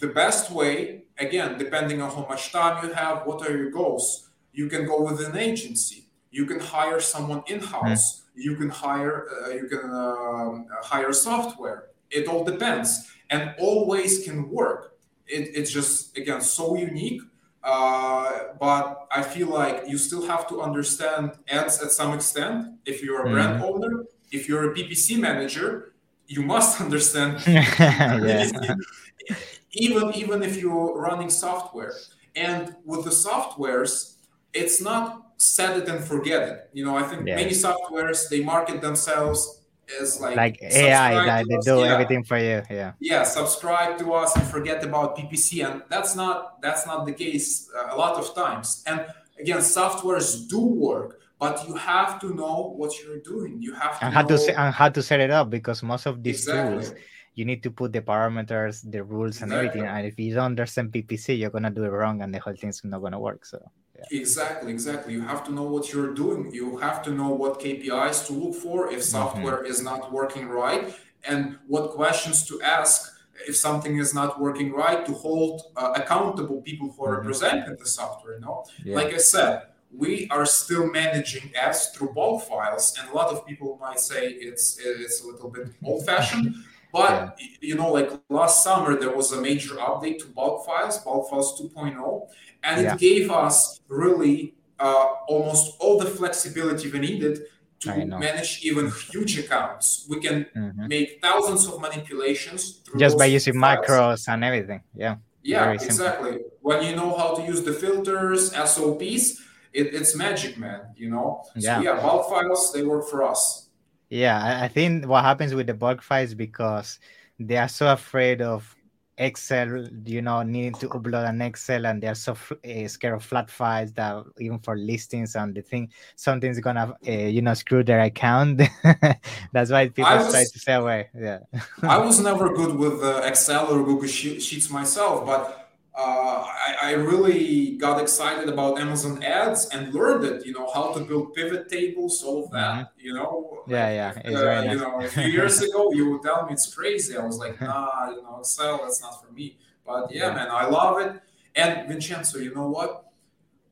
the 0.00 0.08
best 0.08 0.50
way 0.50 1.04
again, 1.18 1.58
depending 1.58 2.00
on 2.00 2.10
how 2.10 2.26
much 2.28 2.52
time 2.52 2.84
you 2.84 2.92
have, 2.94 3.26
what 3.26 3.46
are 3.46 3.56
your 3.56 3.70
goals, 3.70 4.30
you 4.52 4.68
can 4.68 4.86
go 4.86 5.02
with 5.02 5.24
an 5.24 5.36
agency. 5.36 6.06
You 6.30 6.46
can 6.46 6.60
hire 6.60 7.00
someone 7.00 7.42
in 7.46 7.60
house. 7.60 8.20
Mm. 8.20 8.24
You 8.34 8.56
can 8.56 8.70
hire 8.70 9.26
uh, 9.28 9.48
you 9.50 9.68
can 9.68 9.90
uh, 9.90 10.82
hire 10.82 11.12
software. 11.12 11.88
It 12.10 12.28
all 12.28 12.44
depends, 12.44 13.10
and 13.28 13.54
always 13.58 14.24
can 14.24 14.50
work. 14.50 14.96
It, 15.26 15.50
it's 15.54 15.70
just 15.70 16.16
again 16.16 16.40
so 16.40 16.76
unique 16.76 17.22
Uh, 17.62 18.54
but 18.58 19.06
I 19.12 19.22
feel 19.22 19.48
like 19.48 19.84
you 19.86 19.98
still 19.98 20.26
have 20.26 20.48
to 20.48 20.62
understand 20.62 21.32
ads 21.48 21.82
at 21.82 21.90
some 21.90 22.14
extent. 22.14 22.68
If 22.86 23.02
you're 23.02 23.20
a 23.20 23.24
mm-hmm. 23.24 23.34
brand 23.34 23.62
owner, 23.62 24.06
if 24.32 24.48
you're 24.48 24.72
a 24.72 24.74
PPC 24.74 25.18
manager, 25.18 25.92
you 26.26 26.42
must 26.42 26.80
understand. 26.84 27.38
even 29.72 30.14
even 30.14 30.42
if 30.42 30.56
you're 30.56 30.98
running 30.98 31.30
software, 31.30 31.94
and 32.34 32.74
with 32.84 33.04
the 33.04 33.10
softwares, 33.10 34.16
it's 34.52 34.80
not 34.80 35.32
set 35.36 35.76
it 35.76 35.88
and 35.88 36.04
forget 36.04 36.42
it. 36.48 36.70
You 36.72 36.84
know, 36.84 36.96
I 36.96 37.02
think 37.02 37.26
yeah. 37.26 37.36
many 37.36 37.52
softwares 37.52 38.28
they 38.28 38.42
market 38.42 38.80
themselves 38.80 39.60
as 40.00 40.20
like 40.20 40.36
like 40.36 40.62
AI 40.62 41.24
that 41.24 41.46
they 41.48 41.56
do 41.58 41.78
yeah. 41.78 41.92
everything 41.92 42.24
for 42.24 42.38
you. 42.38 42.62
Yeah. 42.70 42.92
Yeah, 43.00 43.22
subscribe 43.24 43.98
to 43.98 44.12
us 44.12 44.36
and 44.36 44.46
forget 44.46 44.84
about 44.84 45.16
PPC, 45.16 45.66
and 45.68 45.82
that's 45.88 46.14
not 46.14 46.60
that's 46.62 46.86
not 46.86 47.06
the 47.06 47.12
case 47.12 47.68
a 47.90 47.96
lot 47.96 48.16
of 48.16 48.34
times. 48.34 48.82
And 48.86 49.06
again, 49.38 49.58
softwares 49.58 50.48
do 50.48 50.60
work, 50.60 51.20
but 51.38 51.66
you 51.66 51.74
have 51.74 52.20
to 52.20 52.34
know 52.34 52.74
what 52.76 52.92
you're 53.02 53.20
doing. 53.20 53.62
You 53.62 53.72
have 53.74 53.98
to 53.98 54.04
and 54.04 54.14
how 54.14 54.22
know... 54.22 54.36
to 54.36 54.60
and 54.60 54.74
how 54.74 54.88
to 54.88 55.02
set 55.02 55.20
it 55.20 55.30
up 55.30 55.50
because 55.50 55.82
most 55.82 56.06
of 56.06 56.22
these 56.22 56.46
exactly. 56.46 56.84
tools 56.84 56.94
you 57.34 57.44
need 57.44 57.62
to 57.62 57.70
put 57.70 57.92
the 57.92 58.00
parameters, 58.00 58.82
the 58.90 59.02
rules, 59.02 59.40
and 59.42 59.52
exactly. 59.52 59.80
everything. 59.80 59.88
And 59.88 60.06
if 60.06 60.18
you 60.18 60.34
don't 60.34 60.46
understand 60.46 60.92
PPC, 60.92 61.38
you're 61.38 61.50
gonna 61.50 61.70
do 61.70 61.84
it 61.84 61.88
wrong, 61.88 62.22
and 62.22 62.34
the 62.34 62.40
whole 62.40 62.54
thing's 62.54 62.82
not 62.84 63.00
gonna 63.00 63.20
work. 63.20 63.44
So 63.46 63.58
yeah. 63.96 64.20
Exactly, 64.20 64.72
exactly. 64.72 65.12
You 65.12 65.22
have 65.22 65.44
to 65.44 65.52
know 65.52 65.64
what 65.64 65.92
you're 65.92 66.14
doing. 66.14 66.52
You 66.52 66.78
have 66.78 67.02
to 67.04 67.10
know 67.10 67.28
what 67.28 67.60
KPIs 67.60 68.26
to 68.26 68.32
look 68.32 68.54
for 68.54 68.86
if 68.86 68.92
mm-hmm. 68.92 69.00
software 69.02 69.58
mm-hmm. 69.58 69.72
is 69.72 69.82
not 69.82 70.12
working 70.12 70.48
right, 70.48 70.94
and 71.24 71.58
what 71.66 71.90
questions 71.90 72.46
to 72.48 72.60
ask 72.62 73.12
if 73.46 73.56
something 73.56 73.96
is 73.98 74.12
not 74.12 74.40
working 74.40 74.70
right 74.72 75.06
to 75.06 75.12
hold 75.12 75.62
uh, 75.76 75.92
accountable 75.96 76.60
people 76.62 76.92
who 76.92 77.04
are 77.04 77.10
mm-hmm. 77.10 77.18
representing 77.20 77.76
the 77.76 77.86
software. 77.86 78.34
You 78.34 78.40
know, 78.40 78.64
yeah. 78.84 78.96
like 78.96 79.14
I 79.14 79.18
said, 79.18 79.62
we 79.96 80.28
are 80.30 80.46
still 80.46 80.86
managing 80.90 81.54
ads 81.54 81.88
through 81.88 82.12
bulk 82.14 82.44
files, 82.48 82.96
and 82.98 83.10
a 83.10 83.14
lot 83.14 83.28
of 83.28 83.46
people 83.46 83.78
might 83.80 84.00
say 84.00 84.28
it's 84.28 84.78
it's 84.78 85.22
a 85.22 85.26
little 85.26 85.50
bit 85.50 85.68
old-fashioned. 85.84 86.54
But 86.92 87.36
yeah. 87.38 87.46
you 87.60 87.74
know, 87.74 87.92
like 87.92 88.10
last 88.28 88.64
summer, 88.64 88.98
there 88.98 89.14
was 89.14 89.32
a 89.32 89.40
major 89.40 89.74
update 89.76 90.18
to 90.20 90.26
bulk 90.26 90.66
files, 90.66 90.98
bulk 90.98 91.30
files 91.30 91.60
2.0, 91.60 92.28
and 92.62 92.82
yeah. 92.82 92.94
it 92.94 92.98
gave 92.98 93.30
us 93.30 93.80
really 93.88 94.54
uh, 94.78 95.06
almost 95.28 95.76
all 95.80 95.98
the 95.98 96.06
flexibility 96.06 96.90
we 96.90 96.98
needed 96.98 97.40
to 97.80 98.04
manage 98.04 98.60
even 98.62 98.90
huge 98.90 99.38
accounts. 99.38 100.06
We 100.08 100.20
can 100.20 100.46
mm-hmm. 100.54 100.88
make 100.88 101.20
thousands 101.22 101.66
of 101.66 101.80
manipulations 101.80 102.82
just 102.98 103.16
by 103.16 103.26
using 103.26 103.58
files. 103.58 103.86
macros 103.86 104.28
and 104.28 104.44
everything. 104.44 104.82
Yeah. 104.94 105.16
Yeah, 105.42 105.70
exactly. 105.70 106.40
When 106.60 106.84
you 106.84 106.94
know 106.94 107.16
how 107.16 107.34
to 107.34 107.42
use 107.42 107.62
the 107.62 107.72
filters, 107.72 108.52
SOPs, 108.52 109.40
it, 109.72 109.94
it's 109.94 110.14
magic, 110.14 110.58
man. 110.58 110.80
You 110.96 111.10
know. 111.10 111.44
Yeah. 111.56 111.78
So 111.78 111.82
yeah, 111.82 112.00
bulk 112.00 112.28
files 112.28 112.72
they 112.72 112.82
work 112.82 113.08
for 113.08 113.24
us. 113.24 113.69
Yeah, 114.10 114.60
I 114.60 114.66
think 114.66 115.06
what 115.06 115.24
happens 115.24 115.54
with 115.54 115.68
the 115.68 115.74
bulk 115.74 116.02
files 116.02 116.34
because 116.34 116.98
they 117.38 117.56
are 117.56 117.68
so 117.68 117.92
afraid 117.92 118.42
of 118.42 118.76
Excel, 119.20 119.86
you 120.06 120.22
know, 120.22 120.42
needing 120.42 120.72
to 120.74 120.88
upload 120.88 121.28
an 121.28 121.42
Excel, 121.42 121.86
and 121.86 122.02
they're 122.02 122.14
so 122.14 122.32
uh, 122.32 122.88
scared 122.88 123.14
of 123.14 123.22
flat 123.22 123.50
files 123.50 123.92
that 123.92 124.24
even 124.40 124.58
for 124.58 124.76
listings 124.76 125.36
and 125.36 125.54
the 125.54 125.60
thing, 125.60 125.90
something's 126.16 126.58
gonna, 126.58 126.94
uh, 127.06 127.10
you 127.10 127.42
know, 127.42 127.52
screw 127.54 127.84
their 127.84 128.00
account. 128.00 128.62
That's 129.52 129.70
why 129.70 129.88
people 129.88 130.10
was, 130.10 130.32
try 130.32 130.44
to 130.44 130.58
stay 130.58 130.72
away. 130.72 131.10
Yeah. 131.14 131.40
I 131.82 131.98
was 131.98 132.18
never 132.20 132.54
good 132.54 132.74
with 132.74 133.02
uh, 133.02 133.20
Excel 133.24 133.66
or 133.66 133.84
Google 133.84 134.08
Sheets 134.08 134.70
myself, 134.70 135.26
but 135.26 135.59
uh, 135.94 136.44
I, 136.46 136.76
I, 136.82 136.90
really 136.92 137.76
got 137.76 138.00
excited 138.00 138.48
about 138.48 138.78
Amazon 138.78 139.22
ads 139.22 139.68
and 139.70 139.92
learned 139.92 140.24
it, 140.24 140.46
you 140.46 140.52
know, 140.52 140.70
how 140.72 140.92
to 140.92 141.00
build 141.00 141.34
pivot 141.34 141.68
tables, 141.68 142.22
all 142.22 142.44
of 142.44 142.50
that, 142.52 142.74
mm-hmm. 142.74 143.06
you 143.06 143.14
know. 143.14 143.64
Yeah, 143.66 144.12
like, 144.14 144.24
yeah. 144.24 144.38
Uh, 144.38 144.62
nice. 144.62 144.72
You 144.72 144.78
know, 144.78 145.00
a 145.00 145.08
few 145.08 145.24
years 145.24 145.60
ago, 145.60 145.92
you 145.92 146.10
would 146.12 146.22
tell 146.22 146.46
me 146.46 146.52
it's 146.52 146.72
crazy. 146.72 147.16
I 147.16 147.24
was 147.26 147.38
like, 147.38 147.60
nah, 147.60 148.10
you 148.10 148.22
know, 148.22 148.38
Excel, 148.38 148.78
that's 148.82 149.02
not 149.02 149.20
for 149.20 149.32
me. 149.32 149.58
But 149.84 150.12
yeah, 150.12 150.28
yeah, 150.28 150.34
man, 150.34 150.48
I 150.50 150.66
love 150.66 151.00
it. 151.00 151.20
And 151.56 151.88
Vincenzo, 151.88 152.38
you 152.38 152.54
know 152.54 152.68
what? 152.68 153.06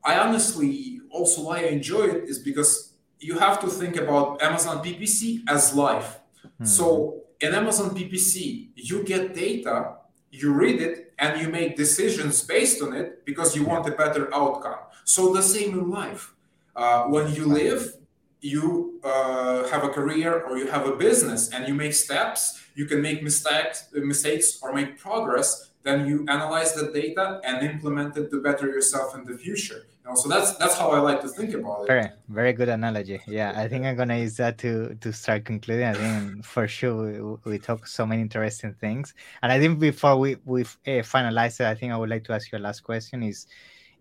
I 0.03 0.19
honestly, 0.19 0.99
also 1.09 1.43
why 1.43 1.59
I 1.59 1.67
enjoy 1.67 2.03
it 2.03 2.25
is 2.25 2.39
because 2.39 2.93
you 3.19 3.39
have 3.39 3.59
to 3.61 3.67
think 3.67 3.95
about 3.95 4.41
Amazon 4.41 4.83
PPC 4.83 5.41
as 5.47 5.73
life. 5.73 6.19
Mm-hmm. 6.43 6.65
So 6.65 7.23
in 7.39 7.55
Amazon 7.55 7.91
PPC, 7.91 8.69
you 8.75 9.03
get 9.03 9.33
data 9.33 9.98
you 10.31 10.53
read 10.53 10.81
it 10.81 11.13
and 11.19 11.41
you 11.41 11.49
make 11.49 11.75
decisions 11.75 12.41
based 12.43 12.81
on 12.81 12.93
it 12.95 13.25
because 13.25 13.55
you 13.55 13.63
want 13.63 13.87
a 13.87 13.91
better 13.91 14.33
outcome. 14.33 14.79
So 15.03 15.33
the 15.33 15.41
same 15.41 15.77
in 15.77 15.89
life. 15.89 16.33
Uh, 16.75 17.03
when 17.05 17.33
you 17.33 17.45
live, 17.45 17.93
you 18.41 18.99
uh, 19.03 19.67
have 19.67 19.83
a 19.83 19.89
career 19.89 20.41
or 20.41 20.57
you 20.57 20.67
have 20.67 20.85
a 20.87 20.95
business 20.95 21.49
and 21.49 21.67
you 21.67 21.73
make 21.73 21.93
steps, 21.93 22.61
you 22.75 22.85
can 22.85 23.01
make 23.01 23.21
mistakes, 23.21 23.87
mistakes 23.93 24.59
or 24.61 24.73
make 24.73 24.97
progress. 24.97 25.68
Then 25.83 26.07
you 26.07 26.25
analyze 26.27 26.73
the 26.73 26.91
data 26.91 27.39
and 27.43 27.65
implement 27.65 28.17
it 28.17 28.29
to 28.31 28.41
better 28.41 28.67
yourself 28.67 29.15
in 29.15 29.23
the 29.23 29.37
future 29.37 29.85
know, 30.09 30.15
so 30.15 30.29
that's 30.29 30.53
that's 30.53 30.77
how 30.77 30.91
I 30.91 30.99
like 30.99 31.21
to 31.21 31.27
think 31.27 31.53
about 31.53 31.83
it. 31.83 31.87
Very, 31.87 32.09
very 32.27 32.53
good 32.53 32.69
analogy. 32.69 33.19
Yeah, 33.27 33.53
I 33.55 33.67
think 33.67 33.85
I'm 33.85 33.95
gonna 33.95 34.17
use 34.17 34.35
that 34.37 34.57
to 34.59 34.95
to 34.95 35.13
start 35.13 35.45
concluding. 35.45 35.85
I 35.85 35.93
think 35.93 36.45
for 36.45 36.67
sure 36.67 37.37
we, 37.45 37.51
we 37.51 37.59
talk 37.59 37.87
so 37.87 38.05
many 38.05 38.21
interesting 38.21 38.73
things, 38.73 39.13
and 39.41 39.51
I 39.51 39.59
think 39.59 39.79
before 39.79 40.17
we 40.17 40.37
we 40.45 40.61
uh, 40.61 41.03
finalize 41.13 41.59
it, 41.59 41.67
I 41.67 41.75
think 41.75 41.93
I 41.93 41.97
would 41.97 42.09
like 42.09 42.23
to 42.25 42.33
ask 42.33 42.51
you 42.51 42.57
a 42.57 42.59
last 42.67 42.81
question: 42.81 43.23
is 43.23 43.47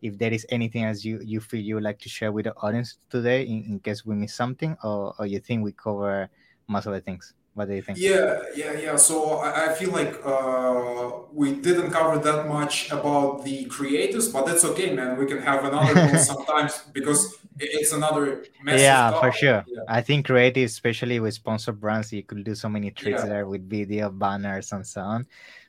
if 0.03 0.19
there 0.19 0.33
is 0.33 0.47
anything 0.51 0.85
else 0.85 1.05
you 1.05 1.21
you 1.23 1.41
feel 1.41 1.61
you 1.61 1.75
would 1.77 1.85
like 1.85 1.99
to 2.01 2.09
share 2.09 2.33
with 2.33 2.45
the 2.45 2.55
audience 2.57 2.99
today, 3.11 3.43
in, 3.43 3.65
in 3.65 3.81
case 3.81 4.05
we 4.05 4.15
miss 4.15 4.35
something, 4.35 4.77
or 4.83 5.15
or 5.19 5.27
you 5.27 5.41
think 5.41 5.63
we 5.63 5.73
cover 5.73 6.29
most 6.69 6.87
of 6.87 6.93
the 6.93 7.01
things. 7.01 7.35
What 7.59 7.67
do 7.69 7.75
you 7.75 7.83
think? 7.83 7.99
Yeah, 7.99 8.41
yeah, 8.55 8.73
yeah. 8.79 8.97
So 8.97 9.39
I, 9.39 9.67
I 9.67 9.75
feel 9.75 9.91
like 9.91 10.15
uh, 10.25 11.27
we 11.33 11.57
didn't 11.57 11.91
cover 11.91 12.17
that 12.19 12.47
much 12.47 12.93
about 12.93 13.45
the 13.45 13.65
creators, 13.65 14.29
but 14.33 14.47
that's 14.47 14.65
okay, 14.65 14.95
man. 14.95 15.19
We 15.19 15.27
can 15.27 15.43
have 15.43 15.65
another 15.65 15.95
one 16.07 16.19
sometimes 16.21 16.83
because 16.93 17.37
it's 17.61 17.93
another 17.93 18.45
yeah 18.65 19.11
for 19.21 19.33
sure 19.33 19.65
yeah. 19.67 19.83
i 19.89 20.01
think 20.01 20.27
creative 20.27 20.67
especially 20.67 21.19
with 21.19 21.35
sponsored 21.35 21.81
brands 21.81 22.13
you 22.13 22.23
could 22.23 22.45
do 22.45 22.55
so 22.55 22.69
many 22.69 22.89
tricks 22.93 23.21
yeah. 23.23 23.29
there 23.29 23.47
with 23.47 23.69
video 23.69 24.09
banners 24.11 24.71
and 24.71 24.87
so 24.87 25.01
on 25.01 25.27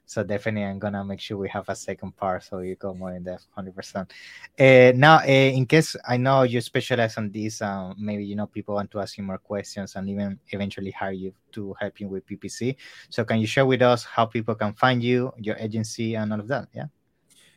so 0.10 0.24
definitely, 0.24 0.64
I'm 0.64 0.80
gonna 0.80 1.06
make 1.06 1.20
sure 1.20 1.38
we 1.38 1.50
have 1.50 1.70
a 1.70 1.76
second 1.76 2.18
part 2.18 2.44
so 2.44 2.62
you 2.62 2.74
go 2.74 2.96
more 2.96 3.14
in 3.14 3.22
depth, 3.22 3.46
hundred 3.52 3.76
percent. 3.76 4.12
Uh, 4.60 4.92
now, 4.96 5.18
uh, 5.18 5.52
in 5.60 5.68
case 5.68 5.96
I 6.04 6.18
know 6.18 6.42
you 6.42 6.62
specialize 6.62 7.16
on 7.18 7.30
this, 7.30 7.62
um, 7.62 7.94
maybe 8.00 8.26
you 8.26 8.36
know 8.36 8.48
people 8.48 8.74
want 8.74 8.90
to 8.90 9.02
ask 9.02 9.20
you 9.20 9.24
more 9.24 9.38
questions 9.38 9.96
and 9.96 10.10
even 10.10 10.40
eventually 10.50 10.90
hire 10.90 11.12
you 11.12 11.32
to 11.52 11.76
help 11.80 12.00
you 12.00 12.08
with 12.08 12.26
PPC. 12.26 12.76
So, 13.12 13.24
can 13.24 13.38
you 13.38 13.46
share 13.46 13.68
with 13.68 13.84
us 13.84 14.04
how 14.04 14.26
people 14.26 14.56
can 14.56 14.74
find 14.74 15.04
you, 15.04 15.32
your 15.38 15.58
agency, 15.58 16.16
and 16.16 16.34
all 16.34 16.40
of 16.40 16.48
that? 16.48 16.70
Yeah. 16.74 16.86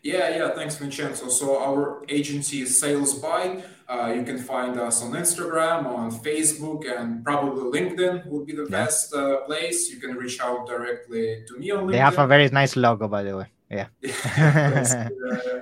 Yeah, 0.03 0.37
yeah. 0.37 0.51
Thanks, 0.51 0.77
Vincenzo. 0.77 1.29
So 1.29 1.63
our 1.63 2.05
agency 2.09 2.63
is 2.63 2.79
Sales 2.79 3.15
Bite. 3.15 3.65
Uh, 3.89 4.13
you 4.17 4.25
can 4.25 4.39
find 4.39 4.79
us 4.81 5.03
on 5.03 5.13
Instagram, 5.13 5.87
on 5.87 6.11
Facebook, 6.11 6.83
and 6.91 7.23
probably 7.25 7.81
LinkedIn 7.81 8.27
would 8.27 8.47
be 8.47 8.55
the 8.55 8.65
yeah. 8.65 8.85
best 8.85 9.15
uh, 9.15 9.43
place. 9.43 9.91
You 9.91 10.01
can 10.01 10.17
reach 10.17 10.41
out 10.41 10.67
directly 10.67 11.45
to 11.47 11.59
me 11.59 11.71
on 11.71 11.85
LinkedIn. 11.85 11.93
They 11.93 11.99
have 11.99 12.19
a 12.19 12.27
very 12.27 12.49
nice 12.49 12.75
logo, 12.75 13.07
by 13.07 13.23
the 13.23 13.37
way. 13.37 13.47
Yeah. 13.71 13.89
Yeah, 14.03 15.61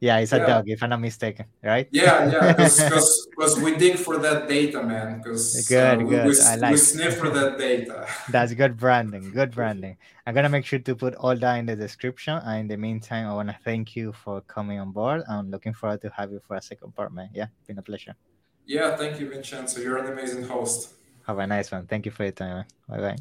it's 0.00 0.32
a 0.32 0.38
dog, 0.38 0.68
if 0.68 0.82
I'm 0.82 0.90
not 0.90 1.00
mistaken, 1.00 1.46
right? 1.62 1.86
Yeah, 1.90 2.30
yeah, 2.30 2.52
because 2.54 3.60
we 3.62 3.76
dig 3.76 3.96
for 3.96 4.16
that 4.18 4.48
data, 4.48 4.82
man. 4.82 5.18
Because 5.18 5.68
good, 5.68 6.00
uh, 6.00 6.02
good. 6.02 6.26
We, 6.26 6.40
I 6.40 6.56
like 6.56 6.72
we 6.72 6.78
sniff 6.78 7.18
for 7.18 7.28
that 7.28 7.58
data. 7.58 8.06
That's 8.30 8.54
good 8.54 8.78
branding. 8.78 9.30
Good 9.30 9.50
branding. 9.50 9.98
I'm 10.26 10.34
gonna 10.34 10.48
make 10.48 10.64
sure 10.64 10.78
to 10.78 10.96
put 10.96 11.14
all 11.16 11.36
that 11.36 11.54
in 11.56 11.66
the 11.66 11.76
description. 11.76 12.40
And 12.44 12.60
in 12.60 12.68
the 12.68 12.76
meantime, 12.78 13.28
I 13.28 13.34
want 13.34 13.50
to 13.50 13.58
thank 13.62 13.94
you 13.94 14.12
for 14.12 14.40
coming 14.42 14.78
on 14.78 14.92
board. 14.92 15.22
I'm 15.28 15.50
looking 15.50 15.74
forward 15.74 16.00
to 16.02 16.10
have 16.16 16.32
you 16.32 16.40
for 16.46 16.56
a 16.56 16.62
second 16.62 16.94
part, 16.94 17.12
man. 17.12 17.28
Yeah, 17.34 17.46
been 17.66 17.78
a 17.78 17.82
pleasure. 17.82 18.16
Yeah, 18.64 18.96
thank 18.96 19.20
you, 19.20 19.28
Vincenzo. 19.28 19.80
You're 19.80 19.98
an 19.98 20.12
amazing 20.12 20.44
host. 20.44 20.94
Have 21.26 21.38
a 21.38 21.46
nice 21.46 21.70
one. 21.70 21.86
Thank 21.86 22.06
you 22.06 22.12
for 22.12 22.22
your 22.22 22.32
time. 22.32 22.64
Bye 22.88 23.00
bye. 23.00 23.16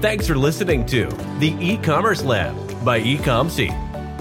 Thanks 0.00 0.26
for 0.26 0.36
listening 0.36 0.84
to 0.86 1.06
the 1.38 1.56
e-commerce 1.60 2.22
lab 2.22 2.54
by 2.84 3.00
Ecomcy. 3.00 3.72